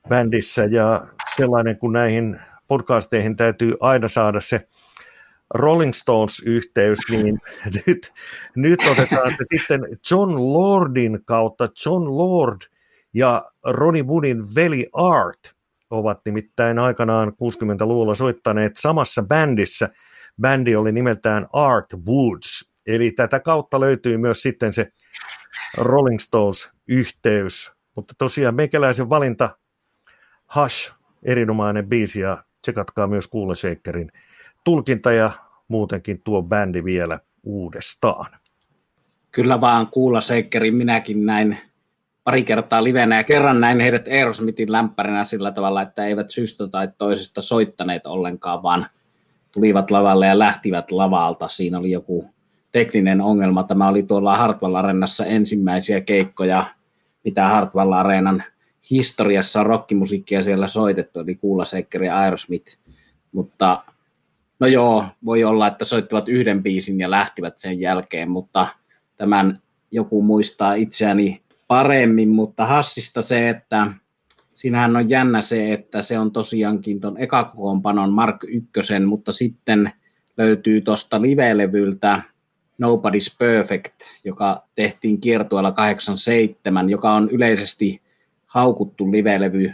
[0.09, 4.66] bändissä ja sellainen, kun näihin podcasteihin täytyy aina saada se
[5.55, 7.38] Rolling Stones-yhteys, niin
[7.87, 8.12] nyt,
[8.57, 11.69] nyt otetaan se sitten John Lordin kautta.
[11.87, 12.61] John Lord
[13.14, 15.57] ja Ronnie Woodin veli Art
[15.90, 19.88] ovat nimittäin aikanaan 60-luvulla soittaneet samassa bändissä.
[20.40, 24.92] Bändi oli nimeltään Art Woods, eli tätä kautta löytyy myös sitten se
[25.77, 27.73] Rolling Stones-yhteys.
[27.95, 29.57] Mutta tosiaan meikäläisen valinta
[30.54, 34.12] Hush, erinomainen biisi ja tsekatkaa myös Kuule Shakerin
[34.64, 35.30] tulkinta ja
[35.68, 38.26] muutenkin tuo bändi vielä uudestaan.
[39.32, 41.59] Kyllä vaan Kuula Shakerin minäkin näin
[42.24, 46.88] pari kertaa livenä ja kerran näin heidät Aerosmithin lämpärinä sillä tavalla, että eivät syystä tai
[46.98, 48.87] toisesta soittaneet ollenkaan, vaan
[49.52, 51.48] tulivat lavalle ja lähtivät lavalta.
[51.48, 52.30] Siinä oli joku
[52.72, 53.62] tekninen ongelma.
[53.62, 56.64] Tämä oli tuolla Hartwall Arenassa ensimmäisiä keikkoja,
[57.24, 58.44] mitä Hartwall Arenan
[58.90, 62.79] historiassa on rockimusiikkia siellä soitettu, eli Kuula Sekkeri ja Aerosmith,
[63.33, 63.85] mutta
[64.61, 68.66] no joo, voi olla, että soittivat yhden biisin ja lähtivät sen jälkeen, mutta
[69.16, 69.57] tämän
[69.90, 73.92] joku muistaa itseäni paremmin, mutta Hassista se, että
[74.55, 79.92] siinähän on jännä se, että se on tosiaankin tuon ekakokoonpanon Mark Ykkösen, mutta sitten
[80.37, 82.22] löytyy tuosta live-levyltä
[82.83, 83.94] Nobody's Perfect,
[84.25, 88.06] joka tehtiin kiertueella 87, joka on yleisesti
[88.46, 89.72] haukuttu livelevy,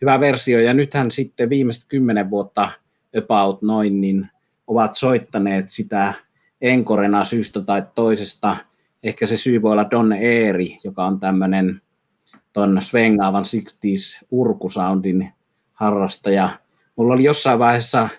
[0.02, 0.60] hyvä versio.
[0.60, 2.70] Ja nythän sitten viimeiset kymmenen vuotta
[3.18, 4.28] about noin, niin
[4.68, 6.14] ovat soittaneet sitä
[6.62, 8.58] enkorena syystä tai toisesta.
[9.04, 11.82] Ehkä se syy voi olla Don Eeri, joka on tämmöinen
[12.54, 15.32] ton svengaavan 60s urkusoundin
[15.74, 16.50] harrastaja.
[16.96, 18.10] Mulla oli jossain vaiheessa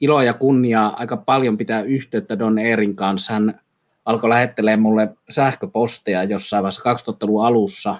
[0.00, 3.32] ilo ja kunnia aika paljon pitää yhteyttä Don Eerin kanssa.
[3.32, 3.60] Hän
[4.04, 7.96] alkoi lähettelee mulle sähköposteja jossain vaiheessa 2000-luvun alussa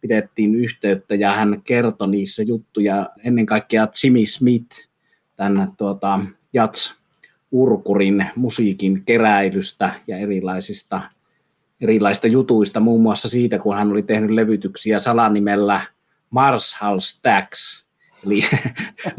[0.00, 4.76] pidettiin yhteyttä ja hän kertoi niissä juttuja ennen kaikkea Jimmy Smith,
[5.36, 6.20] tämän tuota,
[6.52, 7.00] Jats
[7.52, 11.00] Urkurin musiikin keräilystä ja erilaisista,
[11.80, 15.80] erilaisista jutuista, muun muassa siitä, kun hän oli tehnyt levytyksiä salanimellä
[16.30, 17.86] Marshall Stacks,
[18.26, 18.42] eli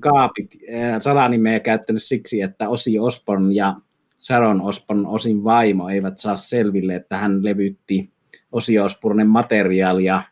[0.00, 0.58] kaapit,
[1.00, 3.76] salanimeä käyttänyt siksi, että Osi Osborn ja
[4.18, 8.10] Sharon Osborn osin vaimo eivät saa selville, että hän levytti
[8.52, 10.22] Osi Osbornen materiaalia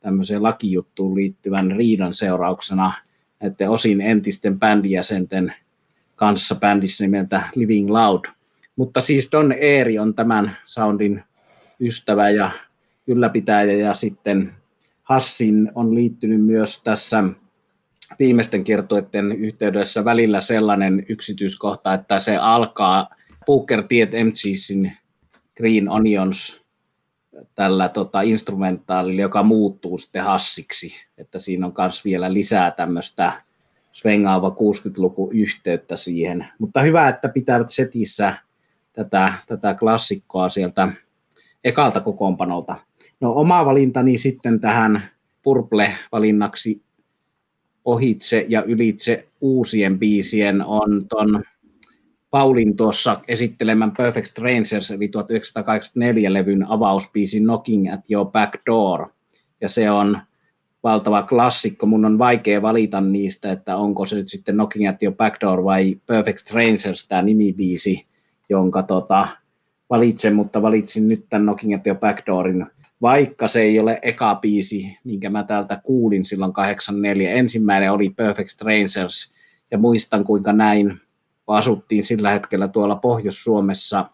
[0.00, 2.92] tämmöiseen lakijuttuun liittyvän riidan seurauksena
[3.40, 5.54] näiden osin entisten bändijäsenten
[6.16, 8.24] kanssa bändissä nimeltä Living Loud.
[8.76, 11.24] Mutta siis Don Eeri on tämän soundin
[11.80, 12.50] ystävä ja
[13.06, 14.52] ylläpitäjä ja sitten
[15.02, 17.24] Hassin on liittynyt myös tässä
[18.18, 23.08] viimeisten kertoiden yhteydessä välillä sellainen yksityiskohta, että se alkaa
[23.46, 23.88] Booker T.
[24.24, 24.92] MCsin
[25.56, 26.64] Green Onions
[27.54, 33.32] tällä tota, instrumentaalilla, joka muuttuu sitten hassiksi, että siinä on myös vielä lisää tämmöistä
[33.92, 36.46] svengaava 60-luku yhteyttä siihen.
[36.58, 38.34] Mutta hyvä, että pitävät setissä
[38.92, 40.88] tätä, tätä klassikkoa sieltä
[41.64, 42.76] ekalta kokoonpanolta.
[43.20, 45.02] No oma valintani sitten tähän
[45.42, 46.82] Purple-valinnaksi
[47.88, 51.42] ohitse ja ylitse uusien biisien on ton
[52.30, 59.08] Paulin tuossa esittelemän Perfect Strangers, eli 1984-levyn avausbiisin Knocking at Your Back Door.
[59.60, 60.18] Ja se on
[60.82, 61.86] valtava klassikko.
[61.86, 65.64] Mun on vaikea valita niistä, että onko se nyt sitten Knocking at Your Back Door
[65.64, 68.06] vai Perfect Strangers, tämä nimibiisi,
[68.48, 69.28] jonka tota,
[69.90, 72.66] valitsen, mutta valitsin nyt tämän Knocking at Your Back Doorin,
[73.02, 77.30] vaikka se ei ole eka biisi, minkä mä täältä kuulin silloin 84.
[77.30, 79.34] Ensimmäinen oli Perfect Strangers,
[79.70, 81.00] ja muistan kuinka näin
[81.48, 84.10] kun asuttiin sillä hetkellä tuolla Pohjois-Suomessa,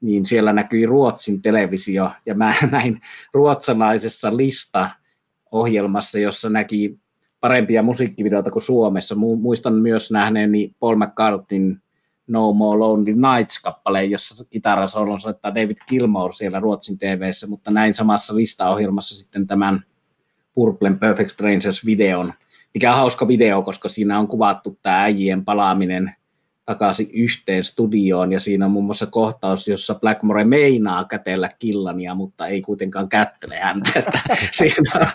[0.00, 3.00] niin siellä näkyi Ruotsin televisio, ja mä näin
[3.32, 6.98] ruotsalaisessa lista-ohjelmassa, jossa näki
[7.40, 9.14] parempia musiikkivideoita kuin Suomessa.
[9.14, 11.82] Muistan myös nähneeni Paul McCartneyn
[12.30, 18.36] No More Lonely Nights-kappaleen, jossa kitarasolon soittaa David Gilmour siellä Ruotsin TVssä, mutta näin samassa
[18.36, 19.84] lista-ohjelmassa sitten tämän
[20.54, 22.32] Purplen Perfect Strangers-videon,
[22.74, 26.14] mikä on hauska video, koska siinä on kuvattu tämä äijien palaaminen
[26.64, 32.46] takaisin yhteen studioon, ja siinä on muun muassa kohtaus, jossa Blackmore meinaa kätellä Killania, mutta
[32.46, 33.90] ei kuitenkaan kättele häntä.
[34.50, 35.06] Siinä on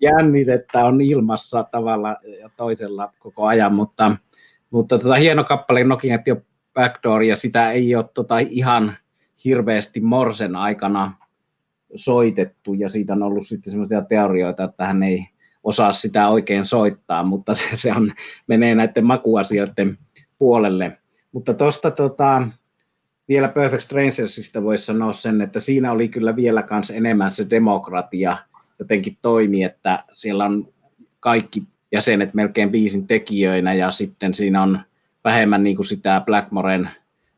[0.00, 4.16] jännitettä on ilmassa tavalla ja toisella koko ajan, mutta,
[4.72, 6.36] mutta tota, hieno kappale Nokia jo
[6.74, 8.96] Backdoor, ja sitä ei ole tota, ihan
[9.44, 11.12] hirveästi Morsen aikana
[11.94, 15.26] soitettu, ja siitä on ollut sitten sellaisia teorioita, että hän ei
[15.64, 18.12] osaa sitä oikein soittaa, mutta se, se on,
[18.46, 19.98] menee näiden makuasioiden
[20.38, 20.98] puolelle.
[21.32, 22.48] Mutta tuosta tota,
[23.28, 28.36] vielä Perfect Strangersista voisi sanoa sen, että siinä oli kyllä vielä kans enemmän se demokratia
[28.78, 30.72] jotenkin toimi, että siellä on
[31.20, 34.80] kaikki jäsenet melkein biisin tekijöinä ja sitten siinä on
[35.24, 36.88] vähemmän niin kuin sitä Blackmoren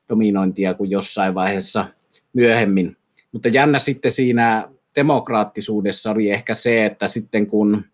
[0.09, 1.87] dominointia kuin jossain vaiheessa
[2.33, 2.97] myöhemmin.
[3.33, 7.85] Mutta jännä sitten siinä demokraattisuudessa oli ehkä se, että sitten kun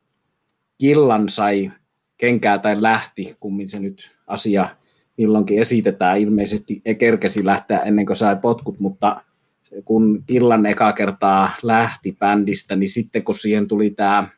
[0.79, 1.73] Killan sai
[2.17, 4.69] kenkää tai lähti, kummin se nyt asia
[5.17, 6.19] milloinkin esitetään.
[6.19, 9.23] Ilmeisesti ei kerkesi lähteä ennen kuin sai potkut, mutta
[9.85, 14.29] kun Killan eka kertaa lähti bändistä, niin sitten kun siihen tuli tämä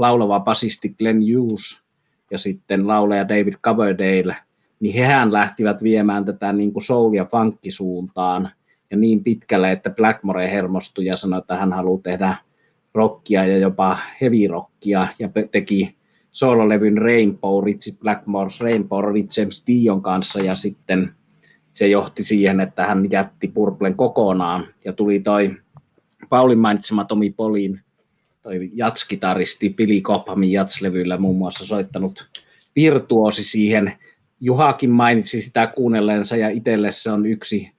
[0.00, 1.82] laulava basisti Glenn Hughes
[2.30, 4.36] ja sitten laulaja David Coverdale,
[4.80, 8.50] niin hehän lähtivät viemään tätä niin kuin soul- ja funkkisuuntaan
[8.90, 12.36] ja niin pitkälle, että Blackmore hermostui ja sanoi, että hän haluaa tehdä
[12.94, 15.96] rockia ja jopa heavy rockia ja teki
[16.30, 19.04] soololevyn Rainbow, Richie Blackmore's Rainbow
[19.36, 21.14] James Dion kanssa ja sitten
[21.72, 25.56] se johti siihen, että hän jätti Purplen kokonaan ja tuli toi
[26.28, 27.80] Paulin mainitsema Tomi Polin,
[28.42, 32.28] toi jatskitaristi Billy Cobhamin jatslevyllä muun muassa soittanut
[32.76, 33.92] virtuosi siihen.
[34.40, 37.72] Juhakin mainitsi sitä kuunnelleensa ja itselle se on yksi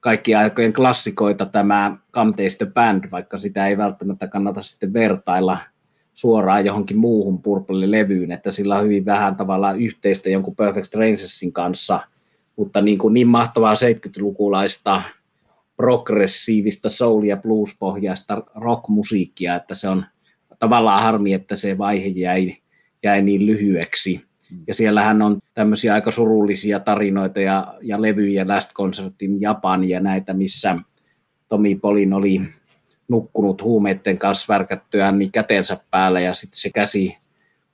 [0.00, 1.96] kaikki aikojen klassikoita tämä
[2.58, 5.58] the Band, vaikka sitä ei välttämättä kannata sitten vertailla–
[6.18, 12.00] suoraan johonkin muuhun Purple-levyyn, että sillä on hyvin vähän tavallaan yhteistä jonkun Perfect Strangersin kanssa,
[12.56, 15.02] mutta niin, kuin niin mahtavaa 70-lukulaista
[15.78, 20.04] progressiivista soul- ja blues-pohjaista rockmusiikkia, että se on
[20.58, 22.56] tavallaan harmi, että se vaihe jäi,
[23.02, 24.28] jäi niin lyhyeksi.
[24.66, 30.34] Ja siellähän on tämmöisiä aika surullisia tarinoita ja, ja levyjä Last Concertin Japani ja näitä,
[30.34, 30.78] missä
[31.48, 32.40] Tomi Polin oli
[33.08, 37.18] nukkunut huumeiden kanssa värkättyään niin käteensä päällä ja sitten se käsi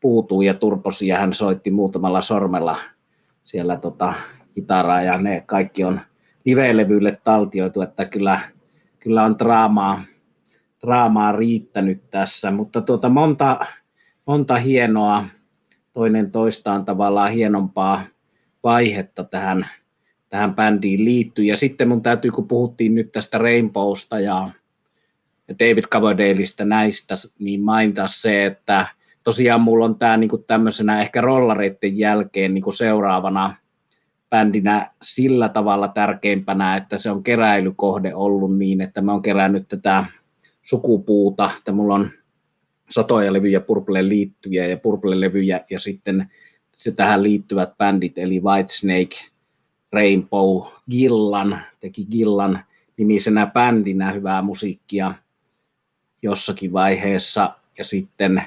[0.01, 2.77] puutuu ja turposi ja hän soitti muutamalla sormella
[3.45, 4.15] siellä tota,
[4.55, 6.01] kitaraa ja ne kaikki on
[6.45, 8.41] live-levylle taltioitu, että kyllä,
[8.99, 10.03] kyllä on draamaa,
[10.87, 13.67] draamaa riittänyt tässä, mutta tuota monta,
[14.27, 15.25] monta hienoa,
[15.93, 18.03] toinen toistaan tavallaan hienompaa
[18.63, 19.67] vaihetta tähän,
[20.29, 21.45] tähän bändiin liittyy.
[21.45, 24.49] Ja sitten mun täytyy, kun puhuttiin nyt tästä Rainbowsta ja
[25.49, 28.87] David Coverdaleista näistä, niin mainita se, että
[29.23, 33.55] tosiaan mulla on tämä niinku tämmöisenä ehkä rollareiden jälkeen niinku seuraavana
[34.35, 40.05] bändinä sillä tavalla tärkeimpänä, että se on keräilykohde ollut niin, että mä oon kerännyt tätä
[40.63, 42.11] sukupuuta, että mulla on
[42.91, 46.31] satoja levyjä Purple liittyviä ja Purple-levyjä ja sitten
[46.77, 49.17] se tähän liittyvät bändit, eli Whitesnake,
[49.93, 52.65] Rainbow, Gillan, teki Gillan
[52.97, 55.15] nimisenä bändinä hyvää musiikkia
[56.23, 58.43] jossakin vaiheessa ja sitten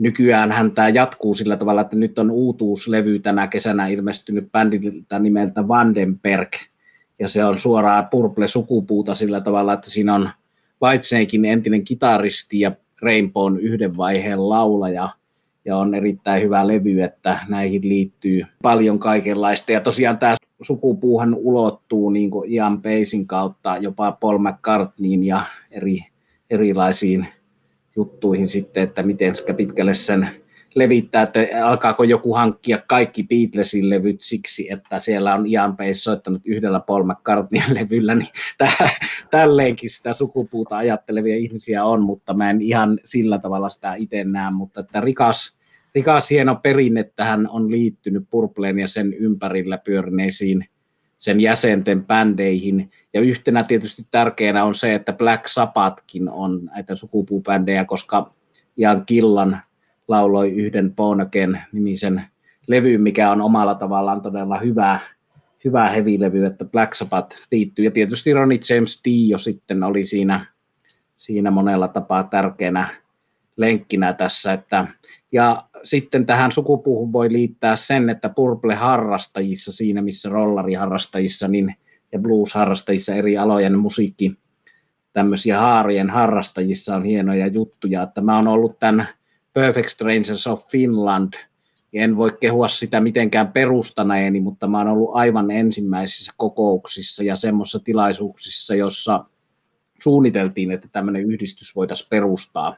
[0.00, 5.68] nykyään hän tämä jatkuu sillä tavalla, että nyt on uutuuslevy tänä kesänä ilmestynyt bändiltä nimeltä
[5.68, 6.48] Vandenberg,
[7.18, 10.30] ja se on suoraan Purple-sukupuuta sillä tavalla, että siinä on
[10.82, 15.08] Whitesnakein entinen kitaristi ja Rainbown yhden vaiheen laulaja,
[15.64, 19.72] ja on erittäin hyvä levy, että näihin liittyy paljon kaikenlaista.
[19.72, 25.98] Ja tosiaan tämä sukupuuhan ulottuu niin Ian Pacin kautta jopa Paul McCartneyin ja eri,
[26.50, 27.26] erilaisiin
[27.96, 30.28] juttuihin sitten, että miten pitkälle sen
[30.74, 36.42] levittää, että alkaako joku hankkia kaikki Beatlesin levyt siksi, että siellä on Ian Pace soittanut
[36.44, 38.28] yhdellä Paul McCartneyn levyllä, niin
[39.30, 44.50] tälleenkin sitä sukupuuta ajattelevia ihmisiä on, mutta mä en ihan sillä tavalla sitä itse näe,
[44.50, 45.58] mutta että rikas,
[45.94, 50.64] rikas hieno perinne tähän on liittynyt Purpleen ja sen ympärillä pyörineisiin
[51.20, 52.90] sen jäsenten bändeihin.
[53.12, 58.32] Ja yhtenä tietysti tärkeänä on se, että Black Sabbathkin on näitä sukupuubändejä, koska
[58.76, 59.60] Ian Killan
[60.08, 62.22] lauloi yhden Bonaken nimisen
[62.66, 65.00] levyyn, mikä on omalla tavallaan todella hyvä,
[65.64, 67.84] hyvä heavy-levy, että Black Sabbath liittyy.
[67.84, 70.46] Ja tietysti Ronnie James Dio sitten oli siinä,
[71.16, 72.88] siinä monella tapaa tärkeänä
[73.56, 74.52] lenkkinä tässä.
[74.52, 74.86] Että,
[75.32, 81.74] ja sitten tähän sukupuuhun voi liittää sen, että Purple-harrastajissa, siinä missä rollariharrastajissa niin,
[82.12, 84.32] ja blues-harrastajissa eri alojen musiikki,
[85.12, 89.08] tämmöisiä haarien harrastajissa on hienoja juttuja, että mä oon ollut tämän
[89.52, 91.32] Perfect Strangers of Finland,
[91.92, 97.78] en voi kehua sitä mitenkään perustaneeni, mutta mä oon ollut aivan ensimmäisissä kokouksissa ja semmoisissa
[97.84, 99.24] tilaisuuksissa, jossa
[100.02, 102.76] suunniteltiin, että tämmöinen yhdistys voitaisiin perustaa.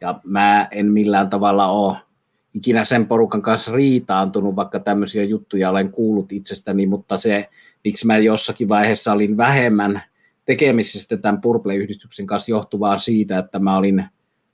[0.00, 1.96] Ja mä en millään tavalla ole
[2.56, 7.48] ikinä sen porukan kanssa riitaantunut, vaikka tämmöisiä juttuja olen kuullut itsestäni, mutta se,
[7.84, 10.02] miksi mä jossakin vaiheessa olin vähemmän
[10.44, 14.04] tekemisissä tämän Purple-yhdistyksen kanssa johtuvaa siitä, että mä olin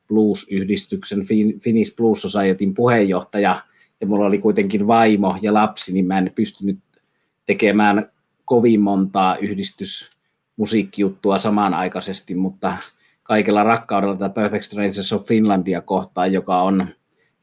[0.09, 1.23] blues-yhdistyksen
[1.61, 3.63] Finnish Blues Societyn puheenjohtaja,
[4.01, 6.79] ja mulla oli kuitenkin vaimo ja lapsi, niin mä en pystynyt
[7.47, 8.11] tekemään
[8.45, 12.77] kovin montaa yhdistysmusiikkijuttua samanaikaisesti, mutta
[13.23, 16.89] kaikella rakkaudella tätä Perfect Strangers of Finlandia kohtaan, joka on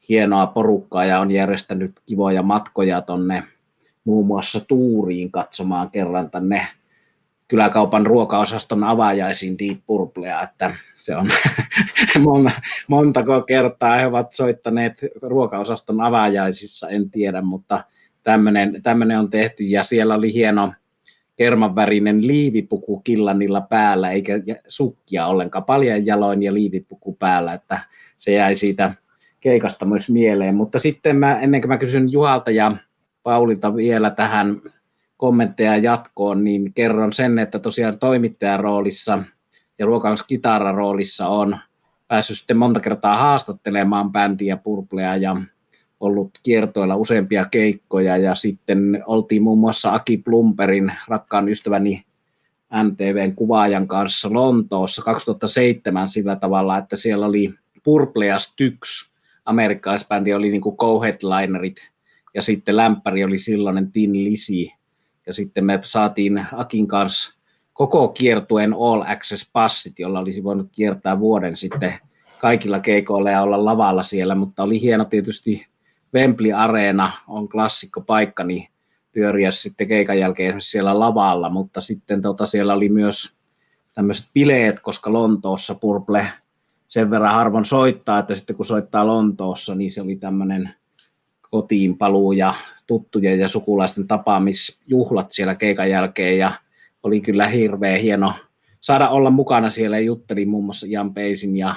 [0.08, 3.42] hienoa porukkaa ja on järjestänyt kivoja matkoja tonne
[4.04, 6.66] muun muassa Tuuriin katsomaan kerran tänne
[7.48, 11.28] kyläkaupan ruokaosaston avaajaisiin Deep Purplea, että se on
[12.88, 17.84] montako kertaa he ovat soittaneet ruokaosaston avaajaisissa, en tiedä, mutta
[18.82, 20.72] tämmöinen on tehty ja siellä oli hieno
[21.36, 24.32] kermanvärinen liivipuku killanilla päällä, eikä
[24.68, 27.80] sukkia ollenkaan, paljon jaloin ja liivipuku päällä, että
[28.16, 28.94] se jäi siitä
[29.40, 30.54] keikasta myös mieleen.
[30.54, 32.76] Mutta sitten mä, ennen kuin mä kysyn Juhalta ja
[33.22, 34.60] Paulilta vielä tähän
[35.16, 39.22] kommentteja jatkoon, niin kerron sen, että tosiaan toimittajan roolissa
[39.78, 40.26] ja ruokaus
[40.74, 41.58] roolissa on
[42.08, 45.36] päässyt sitten monta kertaa haastattelemaan bändiä Purplea ja
[46.00, 52.02] ollut kiertoilla useampia keikkoja ja sitten oltiin muun muassa Aki Plumperin rakkaan ystäväni
[52.84, 57.54] MTVn kuvaajan kanssa Lontoossa 2007 sillä tavalla, että siellä oli
[57.84, 59.09] Purplea Styx,
[59.44, 61.92] amerikkalaisbändi oli niin co-headlinerit
[62.34, 64.74] ja sitten lämpäri oli silloinen Tin Lisi.
[65.26, 67.40] Ja sitten me saatiin Akin kanssa
[67.72, 71.94] koko kiertuen All Access passit, jolla olisi voinut kiertää vuoden sitten
[72.40, 75.66] kaikilla keikoilla ja olla lavalla siellä, mutta oli hieno tietysti
[76.14, 78.68] Wembley Areena on klassikko paikka, niin
[79.12, 83.36] pyöriä sitten keikan jälkeen siellä lavalla, mutta sitten tota, siellä oli myös
[83.94, 86.26] tämmöiset bileet, koska Lontoossa Purple
[86.90, 90.70] sen verran harvoin soittaa, että sitten kun soittaa Lontoossa, niin se oli tämmöinen
[91.50, 92.54] kotiin paluu ja
[92.86, 96.52] tuttujen ja sukulaisten tapaamisjuhlat siellä keikan jälkeen ja
[97.02, 98.32] oli kyllä hirveän hieno
[98.80, 101.74] saada olla mukana siellä ja juttelin muun muassa Jan Peisin ja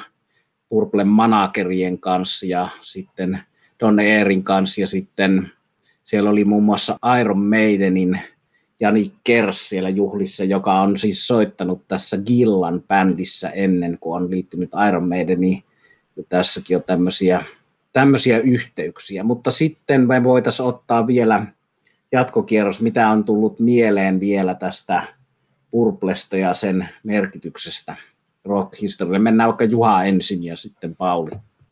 [0.70, 3.40] Purplen managerien kanssa ja sitten
[3.80, 5.52] Don Eerin kanssa ja sitten
[6.04, 8.20] siellä oli muun muassa Iron Maidenin
[8.80, 14.70] Jani Kers siellä juhlissa, joka on siis soittanut tässä Gillan bändissä ennen kuin on liittynyt
[14.88, 15.64] Iron Maideniin.
[16.16, 17.44] Ja tässäkin on tämmöisiä,
[17.94, 19.24] tämmöisiä yhteyksiä.
[19.24, 21.46] Mutta sitten me voitaisiin ottaa vielä
[22.12, 25.04] jatkokierros, mitä on tullut mieleen vielä tästä
[25.72, 27.96] Purplesta ja sen merkityksestä
[28.46, 28.74] rock
[29.20, 31.32] Mennään vaikka Juha ensin ja sitten Pauli.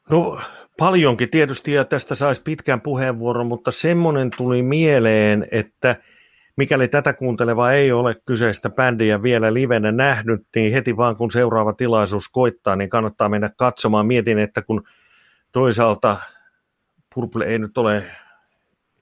[0.10, 0.40] No
[0.78, 5.96] paljonkin tietysti ja tästä saisi pitkän puheenvuoron, mutta semmoinen tuli mieleen, että
[6.62, 11.74] mikäli tätä kuunteleva ei ole kyseistä bändiä vielä livenä nähnyt, niin heti vaan kun seuraava
[11.74, 14.06] tilaisuus koittaa, niin kannattaa mennä katsomaan.
[14.06, 14.84] Mietin, että kun
[15.52, 16.18] toisaalta
[17.16, 18.04] Purple ei nyt ole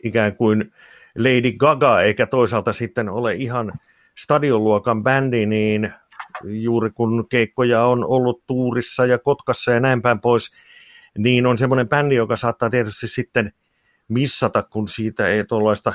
[0.04, 0.72] ikään kuin
[1.18, 3.74] Lady Gaga, eikä toisaalta sitten ole ihan
[4.18, 5.94] stadionluokan bändi, niin
[6.44, 10.52] juuri kun keikkoja on ollut Tuurissa ja Kotkassa ja näin päin pois,
[11.18, 13.54] niin on semmoinen bändi, joka saattaa tietysti sitten
[14.08, 15.94] missata, kun siitä ei tuollaista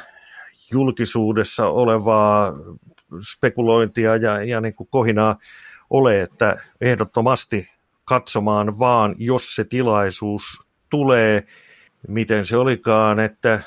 [0.73, 2.53] julkisuudessa olevaa
[3.21, 5.39] spekulointia ja, ja niin kuin kohinaa
[5.91, 7.69] ole, että ehdottomasti
[8.05, 10.43] katsomaan vaan, jos se tilaisuus
[10.91, 11.45] tulee,
[12.09, 13.61] miten se olikaan, että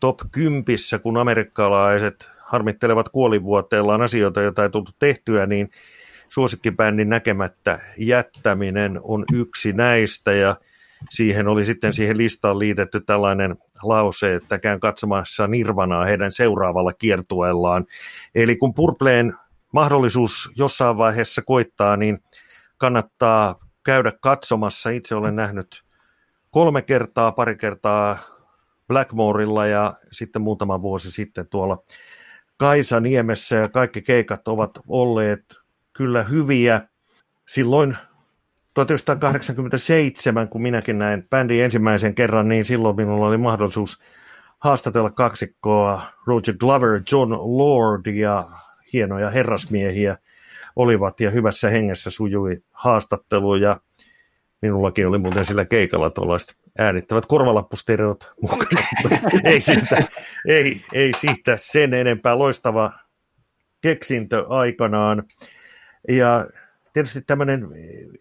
[0.00, 0.64] top 10,
[1.02, 5.70] kun amerikkalaiset harmittelevat kuolivuoteellaan asioita, joita ei tullut tehtyä, niin
[6.28, 10.32] suosikkibändin näkemättä jättäminen on yksi näistä.
[10.32, 10.56] Ja
[11.10, 17.86] siihen oli sitten siihen listaan liitetty tällainen lause, että käyn katsomassa Nirvanaa heidän seuraavalla kiertueellaan.
[18.34, 19.34] Eli kun Purpleen
[19.72, 22.22] mahdollisuus jossain vaiheessa koittaa, niin
[22.78, 23.54] kannattaa
[23.84, 24.90] käydä katsomassa.
[24.90, 25.82] Itse olen nähnyt
[26.50, 28.18] kolme kertaa, pari kertaa
[28.88, 31.82] Blackmorella ja sitten muutama vuosi sitten tuolla
[32.56, 35.44] Kaisa Niemessä ja kaikki keikat ovat olleet
[35.92, 36.80] kyllä hyviä.
[37.48, 37.96] Silloin
[38.76, 44.02] 1987, kun minäkin näin bändin ensimmäisen kerran, niin silloin minulla oli mahdollisuus
[44.58, 48.50] haastatella kaksikkoa Roger Glover, John Lord ja
[48.92, 50.16] hienoja herrasmiehiä
[50.76, 53.80] olivat ja hyvässä hengessä sujui haastattelu ja
[54.62, 58.32] minullakin oli muuten sillä keikalla tuollaiset äänittävät korvalappustereot
[59.44, 60.02] ei, siitä,
[60.48, 62.92] ei, ei siitä sen enempää loistava
[63.80, 65.22] keksintö aikanaan.
[66.08, 66.46] Ja
[66.96, 67.68] tietysti tämmöinen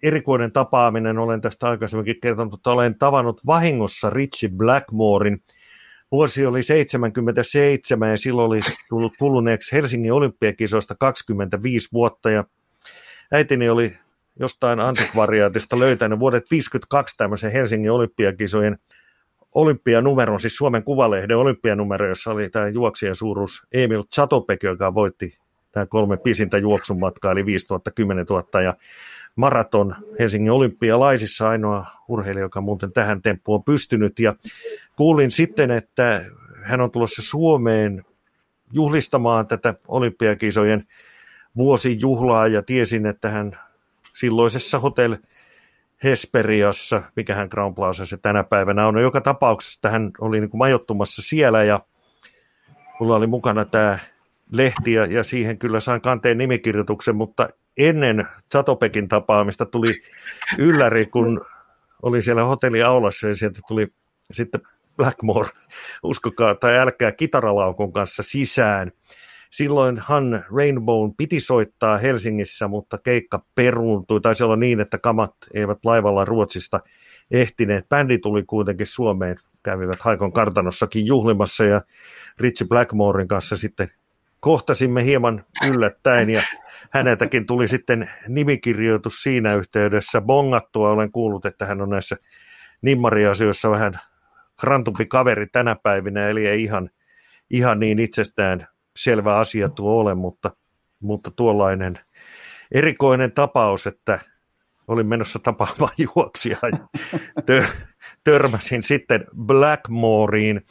[0.04, 5.44] erikoinen tapaaminen, olen tästä aikaisemminkin kertonut, että olen tavannut vahingossa Richie Blackmorein.
[6.12, 8.60] Vuosi oli 77 ja silloin oli
[8.90, 12.44] tullut kuluneeksi Helsingin olympiakisoista 25 vuotta ja
[13.32, 13.98] äitini oli
[14.40, 18.78] jostain antikvariaatista löytänyt vuodet 52 tämmöisen Helsingin olympiakisojen
[19.54, 25.45] olympianumeron, siis Suomen Kuvalehden olympianumero, jossa oli tämä juoksijan suuruus Emil Chatopek, joka voitti
[25.76, 28.74] tämä kolme pisintä juoksun matkaa, eli 5000, 10 000 ja
[29.36, 34.20] maraton Helsingin olympialaisissa ainoa urheilija, joka muuten tähän temppuun on pystynyt.
[34.20, 34.36] Ja
[34.96, 36.26] kuulin sitten, että
[36.64, 38.06] hän on tulossa Suomeen
[38.74, 40.84] juhlistamaan tätä olympiakisojen
[41.58, 43.60] vuosijuhlaa ja tiesin, että hän
[44.14, 45.18] silloisessa Hotel
[46.04, 48.94] Hesperiassa, mikä hän Crown Plaza se tänä päivänä on.
[48.94, 51.80] No, joka tapauksessa hän oli niin kuin majoittumassa siellä ja
[53.00, 54.00] mulla oli mukana tämä
[54.54, 60.02] lehti ja, siihen kyllä sain kanteen nimikirjoituksen, mutta ennen Chatopekin tapaamista tuli
[60.58, 61.46] ylläri, kun
[62.04, 63.88] oli siellä hotelliaulassa ja sieltä tuli
[64.32, 64.62] sitten
[64.98, 65.50] Blackmore,
[66.04, 68.92] uskokaa tai älkää, kitaralaukun kanssa sisään.
[69.52, 74.22] Silloinhan Rainbow piti soittaa Helsingissä, mutta keikka peruuntui.
[74.22, 76.80] Taisi olla niin, että kamat eivät laivalla Ruotsista
[77.32, 77.90] ehtineet.
[77.90, 81.82] Bändi tuli kuitenkin Suomeen, kävivät Haikon kartanossakin juhlimassa ja
[82.40, 83.90] Richie Blackmorein kanssa sitten
[84.46, 86.42] kohtasimme hieman yllättäen ja
[86.92, 90.90] häneltäkin tuli sitten nimikirjoitus siinä yhteydessä bongattua.
[90.90, 92.18] Olen kuullut, että hän on näissä
[92.82, 94.00] nimmariasioissa vähän
[94.60, 96.90] krantumpi kaveri tänä päivinä, eli ei ihan,
[97.50, 100.52] ihan niin itsestään selvä asia tuo ole, mutta,
[101.00, 102.00] mutta tuollainen
[102.72, 104.20] erikoinen tapaus, että
[104.88, 107.64] olin menossa tapaamaan juoksia ja
[108.24, 110.62] törmäsin sitten Blackmoreen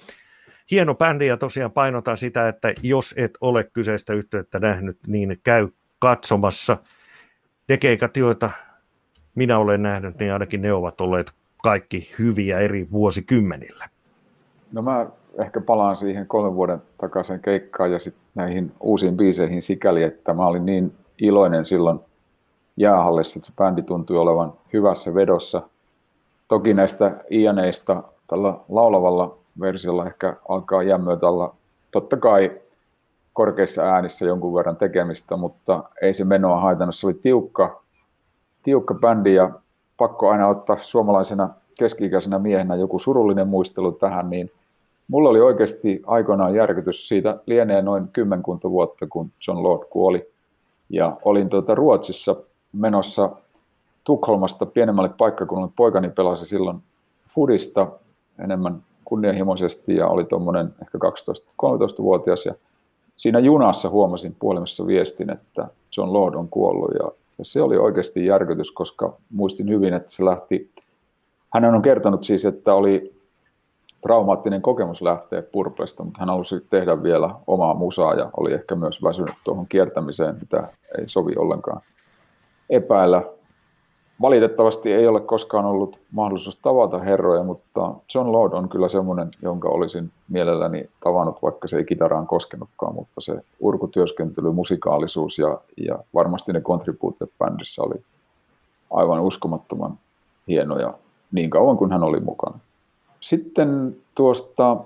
[0.71, 5.69] hieno bändi ja tosiaan painotan sitä, että jos et ole kyseistä yhteyttä nähnyt, niin käy
[5.99, 6.77] katsomassa.
[7.69, 8.51] Ne keikat, joita
[9.35, 13.89] minä olen nähnyt, niin ainakin ne ovat olleet kaikki hyviä eri vuosikymmenillä.
[14.73, 15.07] No mä
[15.39, 20.47] ehkä palaan siihen kolmen vuoden takaisin keikkaan ja sitten näihin uusiin biiseihin sikäli, että mä
[20.47, 22.01] olin niin iloinen silloin
[22.77, 25.63] jäähallissa, että se bändi tuntui olevan hyvässä vedossa.
[26.49, 31.55] Toki näistä ianeista tällä laulavalla versiolla ehkä alkaa jämmöitä olla
[31.91, 32.61] totta kai
[33.33, 36.95] korkeissa äänissä jonkun verran tekemistä, mutta ei se menoa haitannut.
[36.95, 37.83] Se oli tiukka,
[38.63, 39.51] tiukka bändi ja
[39.97, 44.51] pakko aina ottaa suomalaisena keski-ikäisenä miehenä joku surullinen muistelu tähän, niin
[45.09, 50.31] mulla oli oikeasti aikoinaan järkytys siitä lienee noin kymmenkunta vuotta, kun John Lord kuoli.
[50.89, 52.37] Ja olin tuota Ruotsissa
[52.73, 53.31] menossa
[54.05, 55.73] Tukholmasta pienemmälle paikkakunnalle.
[55.77, 56.79] Poikani pelasi silloin
[57.29, 57.89] Fudista
[58.39, 62.47] enemmän kunnianhimoisesti ja oli tuommoinen ehkä 12-13-vuotias.
[62.47, 62.55] Ja
[63.17, 68.27] siinä junassa huomasin puhelimessa viestin, että John Lord on kuollut ja, ja se oli oikeasti
[68.27, 70.71] järkytys, koska muistin hyvin, että se lähti,
[71.55, 73.15] hän on kertonut siis, että oli
[74.01, 79.03] traumaattinen kokemus lähteä Purplesta, mutta hän halusi tehdä vielä omaa musaa ja oli ehkä myös
[79.03, 81.81] väsynyt tuohon kiertämiseen, mitä ei sovi ollenkaan
[82.71, 83.23] epäillä.
[84.21, 89.69] Valitettavasti ei ole koskaan ollut mahdollisuus tavata herroja, mutta John Lord on kyllä semmoinen, jonka
[89.69, 96.53] olisin mielelläni tavannut, vaikka se ei kitaraan koskenutkaan, mutta se urkutyöskentely, musikaalisuus ja, ja varmasti
[96.53, 98.03] ne kontribuutiot bändissä oli
[98.91, 99.99] aivan uskomattoman
[100.49, 100.95] hienoja
[101.33, 102.59] niin kauan kuin hän oli mukana.
[103.21, 104.77] Sitten tuosta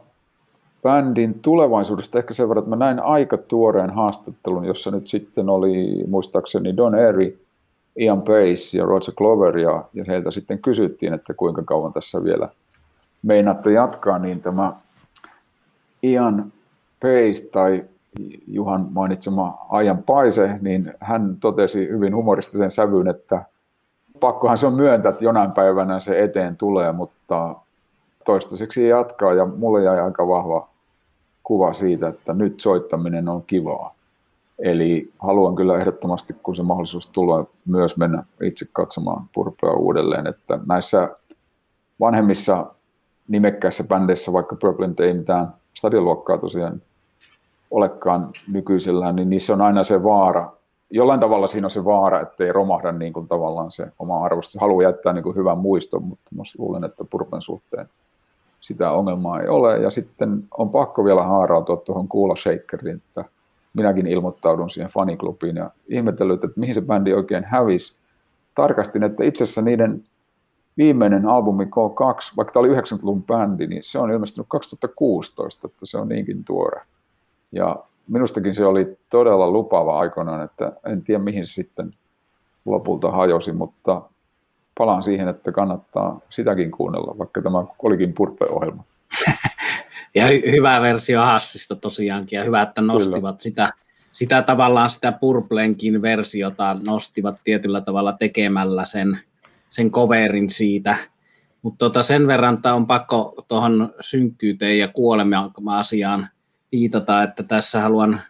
[0.82, 6.04] bändin tulevaisuudesta ehkä sen verran, että mä näin aika tuoreen haastattelun, jossa nyt sitten oli
[6.06, 7.38] muistaakseni Don Airy
[7.98, 12.48] Ian Pace ja Roger Glover ja, ja heiltä sitten kysyttiin, että kuinka kauan tässä vielä
[13.22, 14.72] meinaatte jatkaa, niin tämä
[16.02, 16.52] Ian
[17.02, 17.84] Pace tai
[18.46, 23.44] Juhan mainitsema Ajan Paise, niin hän totesi hyvin humoristisen sävyyn, että
[24.20, 27.56] pakkohan se on myöntää, että jonain päivänä se eteen tulee, mutta
[28.24, 30.68] toistaiseksi jatkaa ja mulle jäi aika vahva
[31.42, 33.94] kuva siitä, että nyt soittaminen on kivaa.
[34.58, 40.26] Eli haluan kyllä ehdottomasti, kun se mahdollisuus tulee, myös mennä itse katsomaan purpea uudelleen.
[40.26, 41.08] Että näissä
[42.00, 42.66] vanhemmissa
[43.28, 46.82] nimekkäissä bändeissä, vaikka Purple ei mitään stadionluokkaa tosiaan
[47.70, 50.52] olekaan nykyisellään, niin niissä on aina se vaara.
[50.90, 54.60] Jollain tavalla siinä on se vaara, ettei romahda niin kuin tavallaan se oma arvostus.
[54.60, 57.86] Haluan jättää niin kuin hyvän muiston, mutta luulen, että Purpen suhteen
[58.60, 59.78] sitä ongelmaa ei ole.
[59.78, 63.24] Ja sitten on pakko vielä haarautua tuohon Kuula Shakeriin, että
[63.74, 67.96] minäkin ilmoittaudun siihen faniklubiin ja ihmetellyt, että mihin se bändi oikein hävisi.
[68.54, 70.04] Tarkastin, että itse asiassa niiden
[70.76, 75.98] viimeinen albumi K2, vaikka tämä oli 90-luvun bändi, niin se on ilmestynyt 2016, että se
[75.98, 76.80] on niinkin tuore.
[77.52, 77.76] Ja
[78.08, 81.94] minustakin se oli todella lupaava aikoinaan, että en tiedä mihin se sitten
[82.64, 84.02] lopulta hajosi, mutta
[84.78, 88.84] palaan siihen, että kannattaa sitäkin kuunnella, vaikka tämä olikin Purple-ohjelma.
[90.14, 93.36] Ja hy- hyvä versio Hassista tosiaankin, ja hyvä, että nostivat Kyllä.
[93.38, 93.72] sitä,
[94.12, 99.20] sitä tavallaan sitä Purplenkin versiota, nostivat tietyllä tavalla tekemällä sen,
[99.70, 100.96] sen coverin siitä,
[101.62, 106.28] mutta tota sen verran että on pakko tuohon synkkyyteen ja kuolema-asiaan
[106.72, 108.20] viitata, että tässä haluan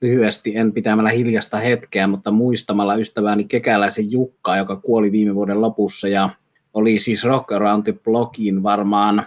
[0.00, 6.08] lyhyesti, en pitämällä hiljasta hetkeä, mutta muistamalla ystäväni Kekäläisen Jukkaa, joka kuoli viime vuoden lopussa
[6.08, 6.30] ja
[6.74, 9.26] oli siis Rock Around the Blockin varmaan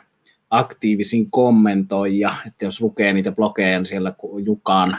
[0.57, 4.13] aktiivisin kommentoija, että jos lukee niitä blogeja niin siellä
[4.45, 4.97] Jukaan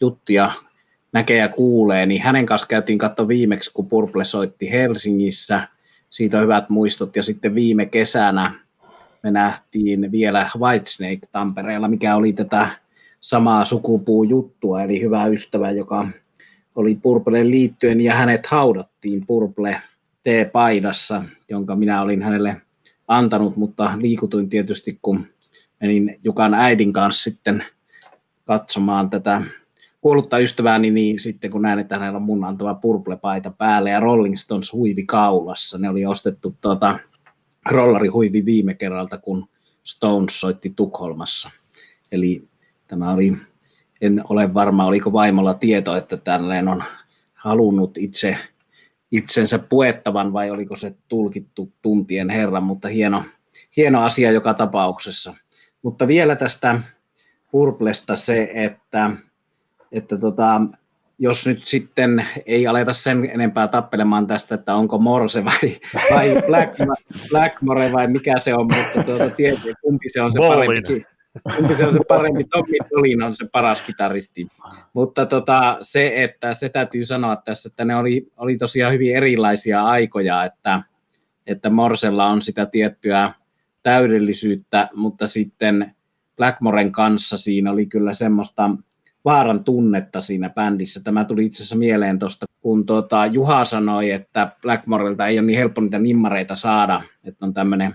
[0.00, 0.52] juttuja
[1.12, 5.68] näkee ja kuulee, niin hänen kanssa käytiin katsoa viimeksi, kun Purple soitti Helsingissä,
[6.10, 8.52] siitä on hyvät muistot, ja sitten viime kesänä
[9.22, 12.68] me nähtiin vielä Whitesnake Tampereella, mikä oli tätä
[13.20, 16.08] samaa sukupuujuttua, eli hyvä ystävä, joka
[16.74, 19.80] oli Purpleen liittyen, ja hänet haudattiin Purple
[20.24, 22.56] T-paidassa, jonka minä olin hänelle
[23.08, 25.26] antanut, mutta liikutuin tietysti, kun
[25.80, 27.64] menin Jukan äidin kanssa sitten
[28.44, 29.42] katsomaan tätä
[30.00, 34.36] kuollutta ystävääni, niin sitten kun näin, että hänellä on mun antama purple-paita päällä ja Rolling
[34.36, 36.98] Stones huivi kaulassa, ne oli ostettu tuota
[37.70, 39.48] rollarihuivi viime kerralta, kun
[39.84, 41.50] Stones soitti Tukholmassa.
[42.12, 42.42] Eli
[42.86, 43.32] tämä oli,
[44.00, 46.82] en ole varma, oliko vaimolla tieto, että tälleen on
[47.34, 48.36] halunnut itse
[49.10, 53.24] itsensä puettavan vai oliko se tulkittu tuntien herran, mutta hieno,
[53.76, 55.34] hieno asia joka tapauksessa.
[55.82, 56.80] Mutta vielä tästä
[57.50, 59.10] Purplesta se, että,
[59.92, 60.60] että tota,
[61.18, 65.76] jos nyt sitten ei aleta sen enempää tappelemaan tästä, että onko Morse vai,
[66.10, 66.74] vai Black,
[67.30, 71.17] Blackmore vai mikä se on, mutta tuota, tietysti, kumpi se on se parempi, kumpi
[71.76, 74.46] se on se parempi, Tommy Dolin on se paras kitaristi.
[74.94, 79.84] Mutta tota, se, että se täytyy sanoa tässä, että ne oli, oli tosiaan hyvin erilaisia
[79.84, 80.82] aikoja, että,
[81.46, 83.32] että Morsella on sitä tiettyä
[83.82, 85.94] täydellisyyttä, mutta sitten
[86.36, 88.70] Blackmoren kanssa siinä oli kyllä semmoista
[89.24, 91.00] vaaran tunnetta siinä bändissä.
[91.04, 95.58] Tämä tuli itse asiassa mieleen tuosta kun tuota, Juha sanoi, että Blackmoreilta ei ole niin
[95.58, 97.94] helppo niitä nimmareita saada, että on tämmöinen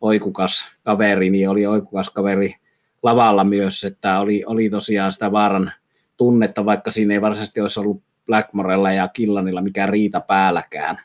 [0.00, 2.54] oikukas kaveri, niin oli oikukas kaveri
[3.02, 5.72] lavalla myös, että oli, oli tosiaan sitä vaaran
[6.16, 10.98] tunnetta, vaikka siinä ei varsinaisesti olisi ollut Blackmorella ja Killanilla mikään riita päälläkään.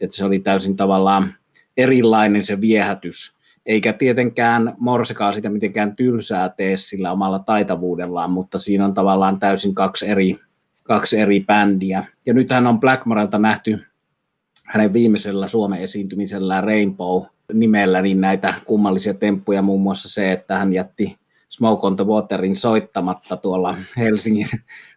[0.00, 1.34] Että se oli täysin tavallaan
[1.76, 3.38] erilainen se viehätys.
[3.66, 9.74] Eikä tietenkään Morsekaan sitä mitenkään tylsää tee sillä omalla taitavuudellaan, mutta siinä on tavallaan täysin
[9.74, 10.38] kaksi eri,
[10.82, 12.04] kaksi eri bändiä.
[12.26, 13.78] Ja nythän on Blackmorelta nähty
[14.64, 20.72] hänen viimeisellä Suomen esiintymisellä Rainbow nimellä niin näitä kummallisia temppuja, muun muassa se, että hän
[20.72, 21.16] jätti
[21.54, 24.48] Smoke on the Waterin soittamatta tuolla Helsingin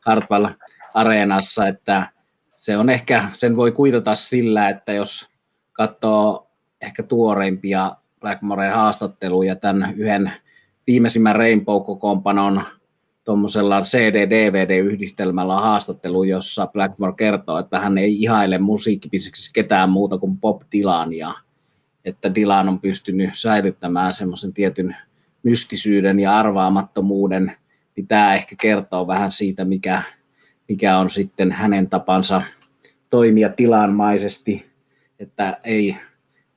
[0.06, 0.48] Hartwell
[0.94, 2.08] Areenassa, että
[2.56, 5.30] se on ehkä, sen voi kuitata sillä, että jos
[5.74, 6.48] katsoo
[6.82, 10.32] ehkä tuoreimpia Blackmoren haastatteluja tämän yhden
[10.88, 12.62] viimeisimmän Rainbow-kokoonpanon
[13.24, 20.62] tuommoisella CD-DVD-yhdistelmällä haastattelu, jossa Blackmore kertoo, että hän ei ihaile musiikkipiseksi ketään muuta kuin Bob
[20.72, 21.34] Dylania,
[22.06, 24.96] että Dylan on pystynyt säilyttämään semmoisen tietyn
[25.50, 27.52] mystisyyden ja arvaamattomuuden,
[27.96, 30.02] niin tämä ehkä kertoo vähän siitä, mikä,
[30.70, 32.42] mikä on sitten hänen tapansa
[33.10, 34.66] toimia tilanmaisesti,
[35.20, 35.98] että ei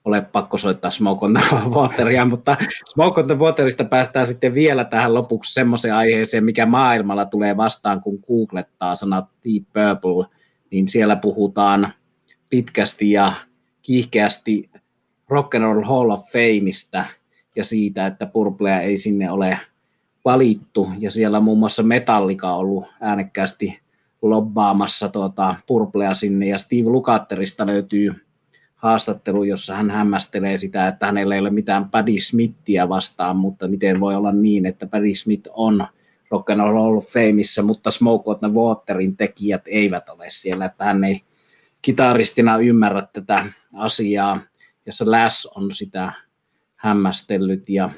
[0.05, 2.57] ole pakko soittaa Smoke on the Wateria, mutta
[2.93, 8.01] Smoke on the Waterista päästään sitten vielä tähän lopuksi semmoiseen aiheeseen, mikä maailmalla tulee vastaan,
[8.01, 10.37] kun googlettaa sanat Deep Purple,
[10.71, 11.93] niin siellä puhutaan
[12.51, 13.33] pitkästi ja
[13.83, 14.71] kiihkeästi
[15.29, 17.05] Rock and Roll Hall of Fameista
[17.57, 19.59] ja siitä, että Purplea ei sinne ole
[20.25, 23.81] valittu, ja siellä muun muassa Metallica on ollut äänekkäästi
[24.23, 28.15] lobbaamassa tuota Purplea sinne, ja Steve Lukatterista löytyy
[28.77, 34.01] haastattelu, jossa hän hämmästelee sitä, että hänellä ei ole mitään Paddy Smithia vastaan, mutta miten
[34.01, 35.87] voi olla niin, että Paddy Smith on
[36.31, 41.23] Rock and Roll Fameissa, mutta Smoke the Waterin tekijät eivät ole siellä, että hän ei
[41.83, 44.41] kitaristina ymmärrä tätä asiaa,
[44.87, 46.13] ja se Lass on sitä
[46.81, 47.91] hämmästellyt ja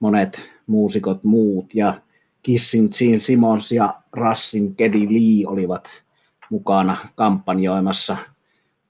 [0.00, 2.00] monet muusikot muut ja
[2.42, 6.02] Kissin Gene Simmons ja Rassin Kedi Lee olivat
[6.50, 8.16] mukana kampanjoimassa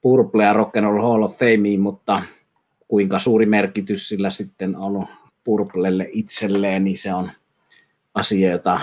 [0.01, 2.21] Purplea Rock and Roll Hall of Fameen, mutta
[2.87, 5.07] kuinka suuri merkitys sillä sitten on
[5.43, 7.29] Purplelle itselleen, niin se on
[8.13, 8.79] asia, jota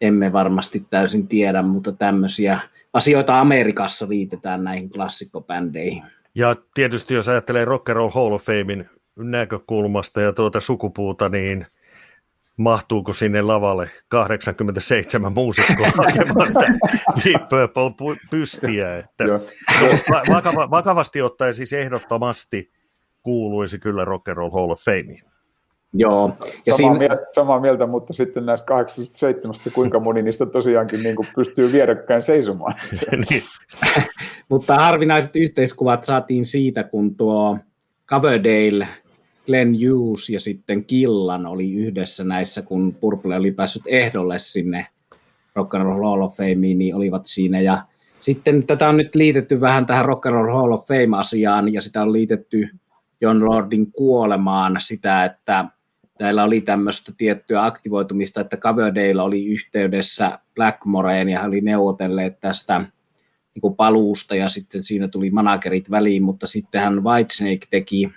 [0.00, 2.60] emme varmasti täysin tiedä, mutta tämmöisiä
[2.92, 6.02] asioita Amerikassa liitetään näihin klassikkobändeihin.
[6.34, 11.66] Ja tietysti jos ajattelee Rock and Roll Hall of Famein näkökulmasta ja tuota sukupuuta, niin
[12.56, 16.66] mahtuuko sinne lavalle 87 muusikkoa hakemaan sitä
[17.24, 18.98] Deep Purple pystiä.
[18.98, 19.24] Että
[20.30, 22.70] vakava, vakavasti ottaen siis ehdottomasti
[23.22, 25.22] kuuluisi kyllä Rock and Roll Hall of Fameen.
[25.94, 26.36] Joo.
[26.66, 26.98] Ja samaa, siinä...
[26.98, 32.22] mieltä, samaa mieltä, mutta sitten näistä 87, kuinka moni niistä tosiaankin niin kuin pystyy vierekkäin
[32.22, 32.74] seisomaan.
[33.30, 33.42] niin.
[34.48, 37.58] mutta harvinaiset yhteiskuvat saatiin siitä, kun tuo
[38.06, 38.88] Coverdale–
[39.46, 44.86] Glenn Hughes ja sitten Killan oli yhdessä näissä, kun Purple oli päässyt ehdolle sinne
[45.54, 47.60] Rock and Roll Hall of Fameen, niin olivat siinä.
[47.60, 47.84] Ja
[48.18, 52.02] sitten tätä on nyt liitetty vähän tähän Rock and Roll Hall of Fame-asiaan, ja sitä
[52.02, 52.68] on liitetty
[53.20, 55.64] John Lordin kuolemaan sitä, että
[56.20, 62.84] näillä oli tämmöistä tiettyä aktivoitumista, että Coverdale oli yhteydessä Blackmoreen ja he oli neuvotelleet tästä
[63.54, 68.12] niin paluusta ja sitten siinä tuli managerit väliin, mutta sittenhän Whitesnake teki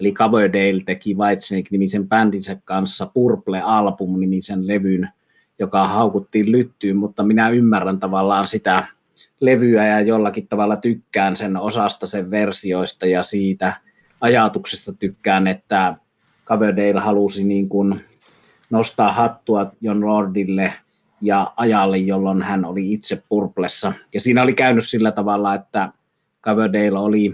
[0.00, 5.08] Eli Coverdale teki Whitesnake-nimisen bändinsä kanssa Purple Album-nimisen levyn,
[5.58, 8.86] joka haukuttiin lyttyyn, mutta minä ymmärrän tavallaan sitä
[9.40, 13.72] levyä ja jollakin tavalla tykkään sen osasta sen versioista ja siitä
[14.20, 15.94] ajatuksesta tykkään, että
[16.46, 18.00] Coverdale halusi niin kuin
[18.70, 20.72] nostaa hattua John Lordille
[21.20, 23.92] ja ajalle, jolloin hän oli itse Purplessa.
[24.14, 25.92] Ja siinä oli käynyt sillä tavalla, että
[26.42, 27.32] Coverdale oli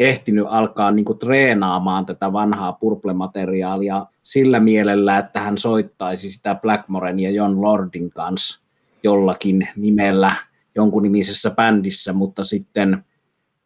[0.00, 7.20] ehtinyt alkaa niin kuin treenaamaan tätä vanhaa purple-materiaalia sillä mielellä, että hän soittaisi sitä Blackmoren
[7.20, 8.64] ja John Lordin kanssa
[9.02, 10.32] jollakin nimellä
[10.74, 13.04] jonkun nimisessä bändissä, mutta sitten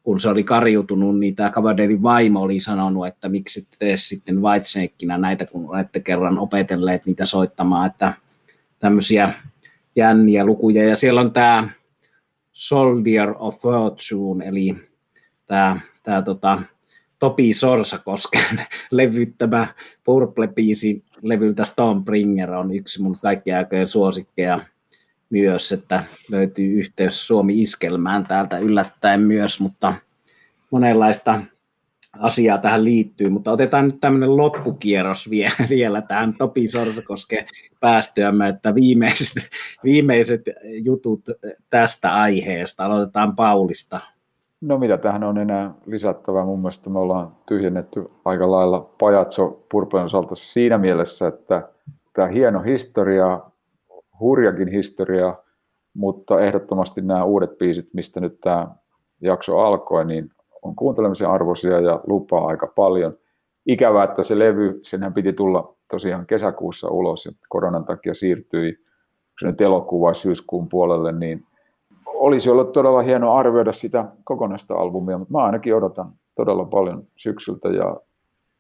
[0.03, 4.43] kun se oli karjutunut, niin tämä Cavadelin vaimo oli sanonut, että miksi te tee sitten
[4.43, 8.15] Whitesnakeina näitä, kun olette kerran opetelleet niitä soittamaan, että
[8.79, 9.35] tämmöisiä
[9.97, 10.89] jänniä lukuja.
[10.89, 11.69] Ja siellä on tämä
[12.53, 14.77] Soldier of Fortune, eli
[15.47, 16.63] tämä tämä tota,
[17.19, 19.67] Topi Sorsakosken levyttämä
[20.05, 24.61] Purple-biisi levyltä Stonebringer on yksi mun kaikkien aikojen suosikkeja
[25.31, 29.95] myös, että löytyy yhteys Suomi-iskelmään täältä yllättäen myös, mutta
[30.71, 31.43] monenlaista
[32.19, 35.31] asiaa tähän liittyy, mutta otetaan nyt tämmöinen loppukierros
[35.71, 37.47] vielä, tähän Topi Sorsakosken
[37.81, 39.33] päästyämme, että viimeiset,
[39.85, 40.43] viimeiset
[40.83, 41.25] jutut
[41.71, 42.85] tästä aiheesta.
[42.85, 44.01] Aloitetaan Paulista.
[44.67, 46.45] No mitä tähän on enää lisättävää?
[46.45, 51.69] Mun mielestä me ollaan tyhjennetty aika lailla Pajatso Purplen osalta siinä mielessä, että
[52.13, 53.41] tämä hieno historia,
[54.21, 55.35] hurjakin historia,
[55.95, 58.69] mutta ehdottomasti nämä uudet biisit, mistä nyt tämä
[59.21, 60.31] jakso alkoi, niin
[60.63, 63.17] on kuuntelemisen arvoisia ja lupaa aika paljon.
[63.67, 68.79] Ikävää, että se levy, senhän piti tulla tosiaan kesäkuussa ulos ja koronan takia siirtyi
[69.41, 71.47] se nyt elokuun vai syyskuun puolelle, niin
[72.15, 76.07] olisi ollut todella hienoa arvioida sitä kokonaista albumia, mutta mä ainakin odotan
[76.37, 77.97] todella paljon syksyltä ja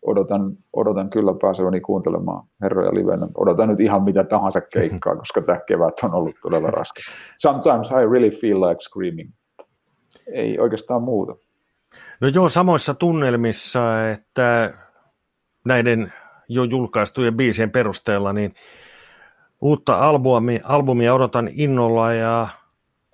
[0.03, 3.29] odotan, odotan kyllä pääseväni kuuntelemaan herroja livenä.
[3.37, 7.05] Odotan nyt ihan mitä tahansa keikkaa, koska tämä kevät on ollut todella raskas.
[7.39, 9.31] Sometimes I really feel like screaming.
[10.33, 11.35] Ei oikeastaan muuta.
[12.21, 14.75] No joo, samoissa tunnelmissa, että
[15.65, 16.13] näiden
[16.49, 18.55] jo julkaistujen biisien perusteella, niin
[19.61, 22.49] uutta albumia, albumia odotan innolla ja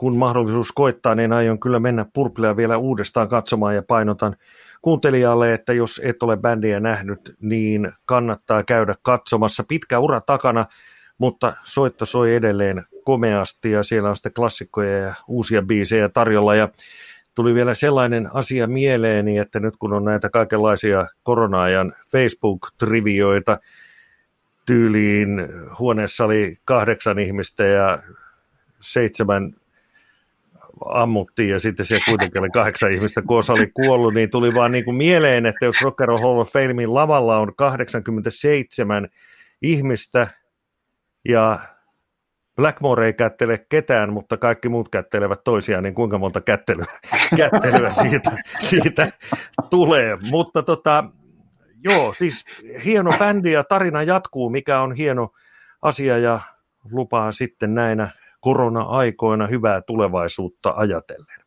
[0.00, 4.36] kun mahdollisuus koittaa, niin aion kyllä mennä Purplea vielä uudestaan katsomaan ja painotan
[4.82, 9.64] kuuntelijalle, että jos et ole bändiä nähnyt, niin kannattaa käydä katsomassa.
[9.68, 10.66] Pitkä ura takana,
[11.18, 16.68] mutta soitto soi edelleen komeasti ja siellä on sitten klassikkoja ja uusia biisejä tarjolla ja
[17.34, 23.58] tuli vielä sellainen asia mieleeni, että nyt kun on näitä kaikenlaisia korona-ajan Facebook-trivioita,
[24.66, 25.48] tyyliin
[25.78, 27.98] huoneessa oli kahdeksan ihmistä ja
[28.80, 29.59] seitsemän
[30.84, 34.70] ammuttiin ja sitten siellä kuitenkin oli kahdeksan ihmistä, kun osa oli kuollut, niin tuli vaan
[34.70, 39.08] niin kuin mieleen, että jos Rock and Hall of Famein lavalla on 87
[39.62, 40.28] ihmistä
[41.28, 41.58] ja
[42.56, 46.86] Blackmore ei kättele ketään, mutta kaikki muut kättelevät toisiaan, niin kuinka monta kättelyä,
[47.36, 49.12] kättelyä siitä, siitä
[49.70, 50.18] tulee.
[50.30, 51.04] Mutta tota,
[51.84, 52.44] joo, siis
[52.84, 55.28] hieno bändi ja tarina jatkuu, mikä on hieno
[55.82, 56.40] asia ja
[56.90, 58.10] lupaa sitten näinä
[58.40, 61.40] korona-aikoina hyvää tulevaisuutta ajatellen.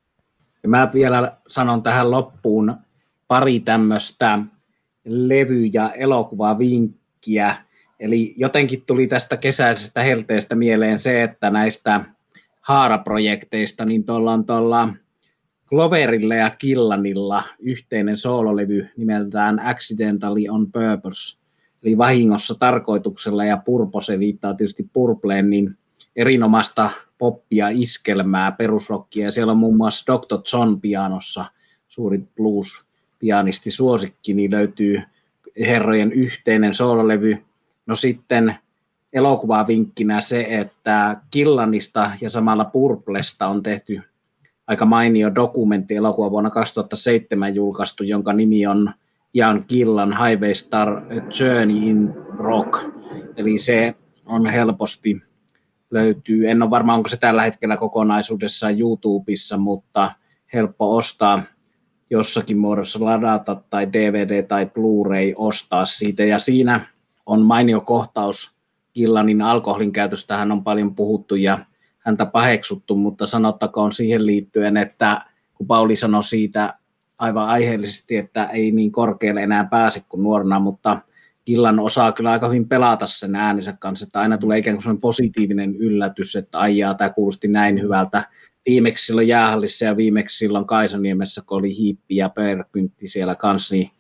[0.68, 2.76] Mä vielä sanon tähän loppuun
[3.28, 4.40] pari tämmöistä
[5.06, 7.56] levy- ja elokuvavinkkiä.
[8.00, 12.06] Eli jotenkin tuli tästä kesäisestä helteestä mieleen se, että näistä
[12.62, 14.94] haaraprojekteista, niin tuolla on tuolla
[15.66, 21.42] Cloverilla ja Killanilla yhteinen soololevy nimeltään Accidentally on Purpose,
[21.84, 25.78] eli vahingossa tarkoituksella, ja Purpose viittaa tietysti Purpleen, niin
[26.16, 30.42] erinomaista poppia, iskelmää, perusrockia, siellä on muun muassa Dr.
[30.54, 31.46] John pianossa,
[31.88, 35.02] suuri blues-pianisti suosikki, niin löytyy
[35.60, 37.38] herrojen yhteinen soololevy.
[37.86, 38.56] No sitten
[39.68, 44.02] vinkkinä se, että Killanista ja samalla Purplesta on tehty
[44.68, 48.94] aika mainio dokumentti elokuva vuonna 2007 julkaistu, jonka nimi on
[49.34, 51.02] Jan Killan Highway Star
[51.40, 52.80] Journey in Rock.
[53.38, 53.96] Eli se
[54.26, 55.22] on helposti
[55.94, 56.50] löytyy.
[56.50, 60.12] En ole varma, onko se tällä hetkellä kokonaisuudessaan YouTubessa, mutta
[60.54, 61.44] helppo ostaa
[62.10, 66.24] jossakin muodossa ladata tai DVD tai Blu-ray ostaa siitä.
[66.24, 66.86] Ja siinä
[67.26, 68.58] on mainio kohtaus
[68.94, 71.60] Killanin alkoholin käytöstähän on paljon puhuttu ja
[72.00, 75.22] häntä paheksuttu, mutta sanottakoon siihen liittyen, että
[75.54, 76.74] kun Pauli sanoi siitä
[77.18, 81.00] aivan aiheellisesti, että ei niin korkealle enää pääse kuin nuorena, mutta
[81.46, 85.76] Killan osaa kyllä aika hyvin pelata sen äänensä kanssa, että aina tulee ikään kuin positiivinen
[85.76, 88.30] yllätys, että aijaa, tämä kuulosti näin hyvältä.
[88.66, 93.92] Viimeksi silloin Jäähallissa ja viimeksi silloin Kaisaniemessä, kun oli Hiippi ja Perkyntti siellä kanssa, niin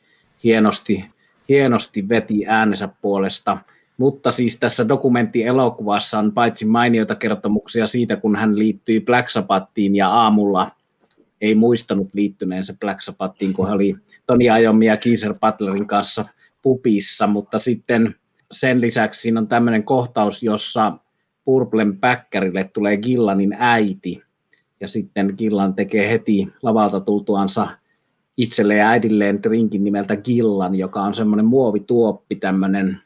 [0.44, 1.06] hienosti,
[1.50, 3.58] hienosti veti äänensä puolesta.
[3.98, 10.10] Mutta siis tässä dokumenttielokuvassa on paitsi mainioita kertomuksia siitä, kun hän liittyi Black Sabbathiin ja
[10.10, 10.72] aamulla
[11.42, 13.96] ei muistanut liittyneensä Black Sabbathiin, kun hän oli
[14.28, 16.26] Toni Ajomi ja Keezer Butlerin kanssa–
[16.64, 18.16] pupissa, mutta sitten
[18.52, 20.98] sen lisäksi siinä on tämmöinen kohtaus, jossa
[21.46, 24.24] Purplen päkkärille tulee Gillanin äiti,
[24.80, 27.68] ja sitten Gillan tekee heti lavalta tultuansa
[28.38, 33.00] itselle ja äidilleen drinkin nimeltä Gillan, joka on semmoinen muovituoppi, tämmöinen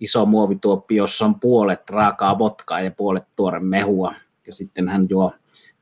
[0.00, 4.14] iso muovituoppi, jossa on puolet raakaa votkaa ja puolet tuore mehua.
[4.46, 5.32] Ja sitten hän juo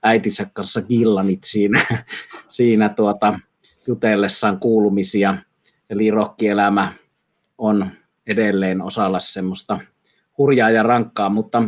[0.03, 1.81] äitinsä kanssa Gillanit siinä,
[2.49, 3.39] siinä tuota,
[3.87, 5.37] jutellessaan kuulumisia.
[5.91, 6.93] Eli rokkielämä
[7.63, 7.87] on
[8.27, 9.81] edelleen osalla semmoista
[10.39, 11.63] hurjaa ja rankkaa, mutta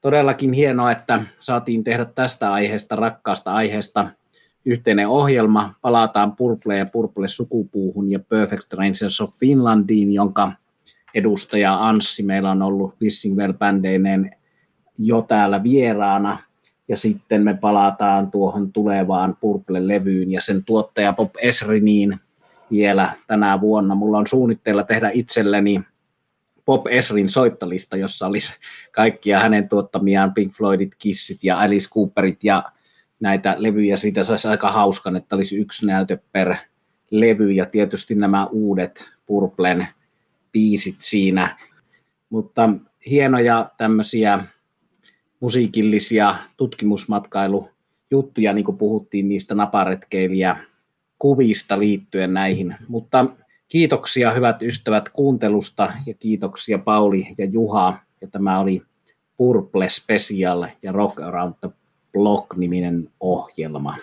[0.00, 4.08] todellakin hienoa, että saatiin tehdä tästä aiheesta, rakkaasta aiheesta
[4.64, 5.74] yhteinen ohjelma.
[5.82, 10.52] Palataan Purple ja Purple sukupuuhun ja Perfect Rangers of Finlandiin, jonka
[11.14, 12.94] edustaja Anssi meillä on ollut
[13.36, 14.30] Well bändeineen
[14.98, 16.38] jo täällä vieraana.
[16.88, 22.20] Ja sitten me palataan tuohon tulevaan Purple-levyyn ja sen tuottaja Bob Esriniin,
[22.70, 23.94] vielä tänä vuonna.
[23.94, 25.80] Mulla on suunnitteilla tehdä itselleni
[26.64, 28.54] Bob Esrin soittolista, jossa olisi
[28.92, 32.64] kaikkia hänen tuottamiaan Pink Floydit, Kissit ja Alice Cooperit ja
[33.20, 33.96] näitä levyjä.
[33.96, 36.54] Siitä saisi aika hauskan, että olisi yksi näyte per
[37.10, 39.88] levy ja tietysti nämä uudet Purplen
[40.52, 41.58] biisit siinä.
[42.30, 42.68] Mutta
[43.10, 44.44] hienoja tämmöisiä
[45.40, 50.56] musiikillisia tutkimusmatkailujuttuja, niin kuin puhuttiin niistä naparetkeilijä
[51.18, 52.74] kuvista liittyen näihin.
[52.88, 53.26] Mutta
[53.68, 57.98] kiitoksia hyvät ystävät kuuntelusta ja kiitoksia Pauli ja Juha.
[58.20, 58.82] Ja tämä oli
[59.36, 61.70] Purple Special ja Rock Around the
[62.12, 63.96] Block-niminen ohjelma.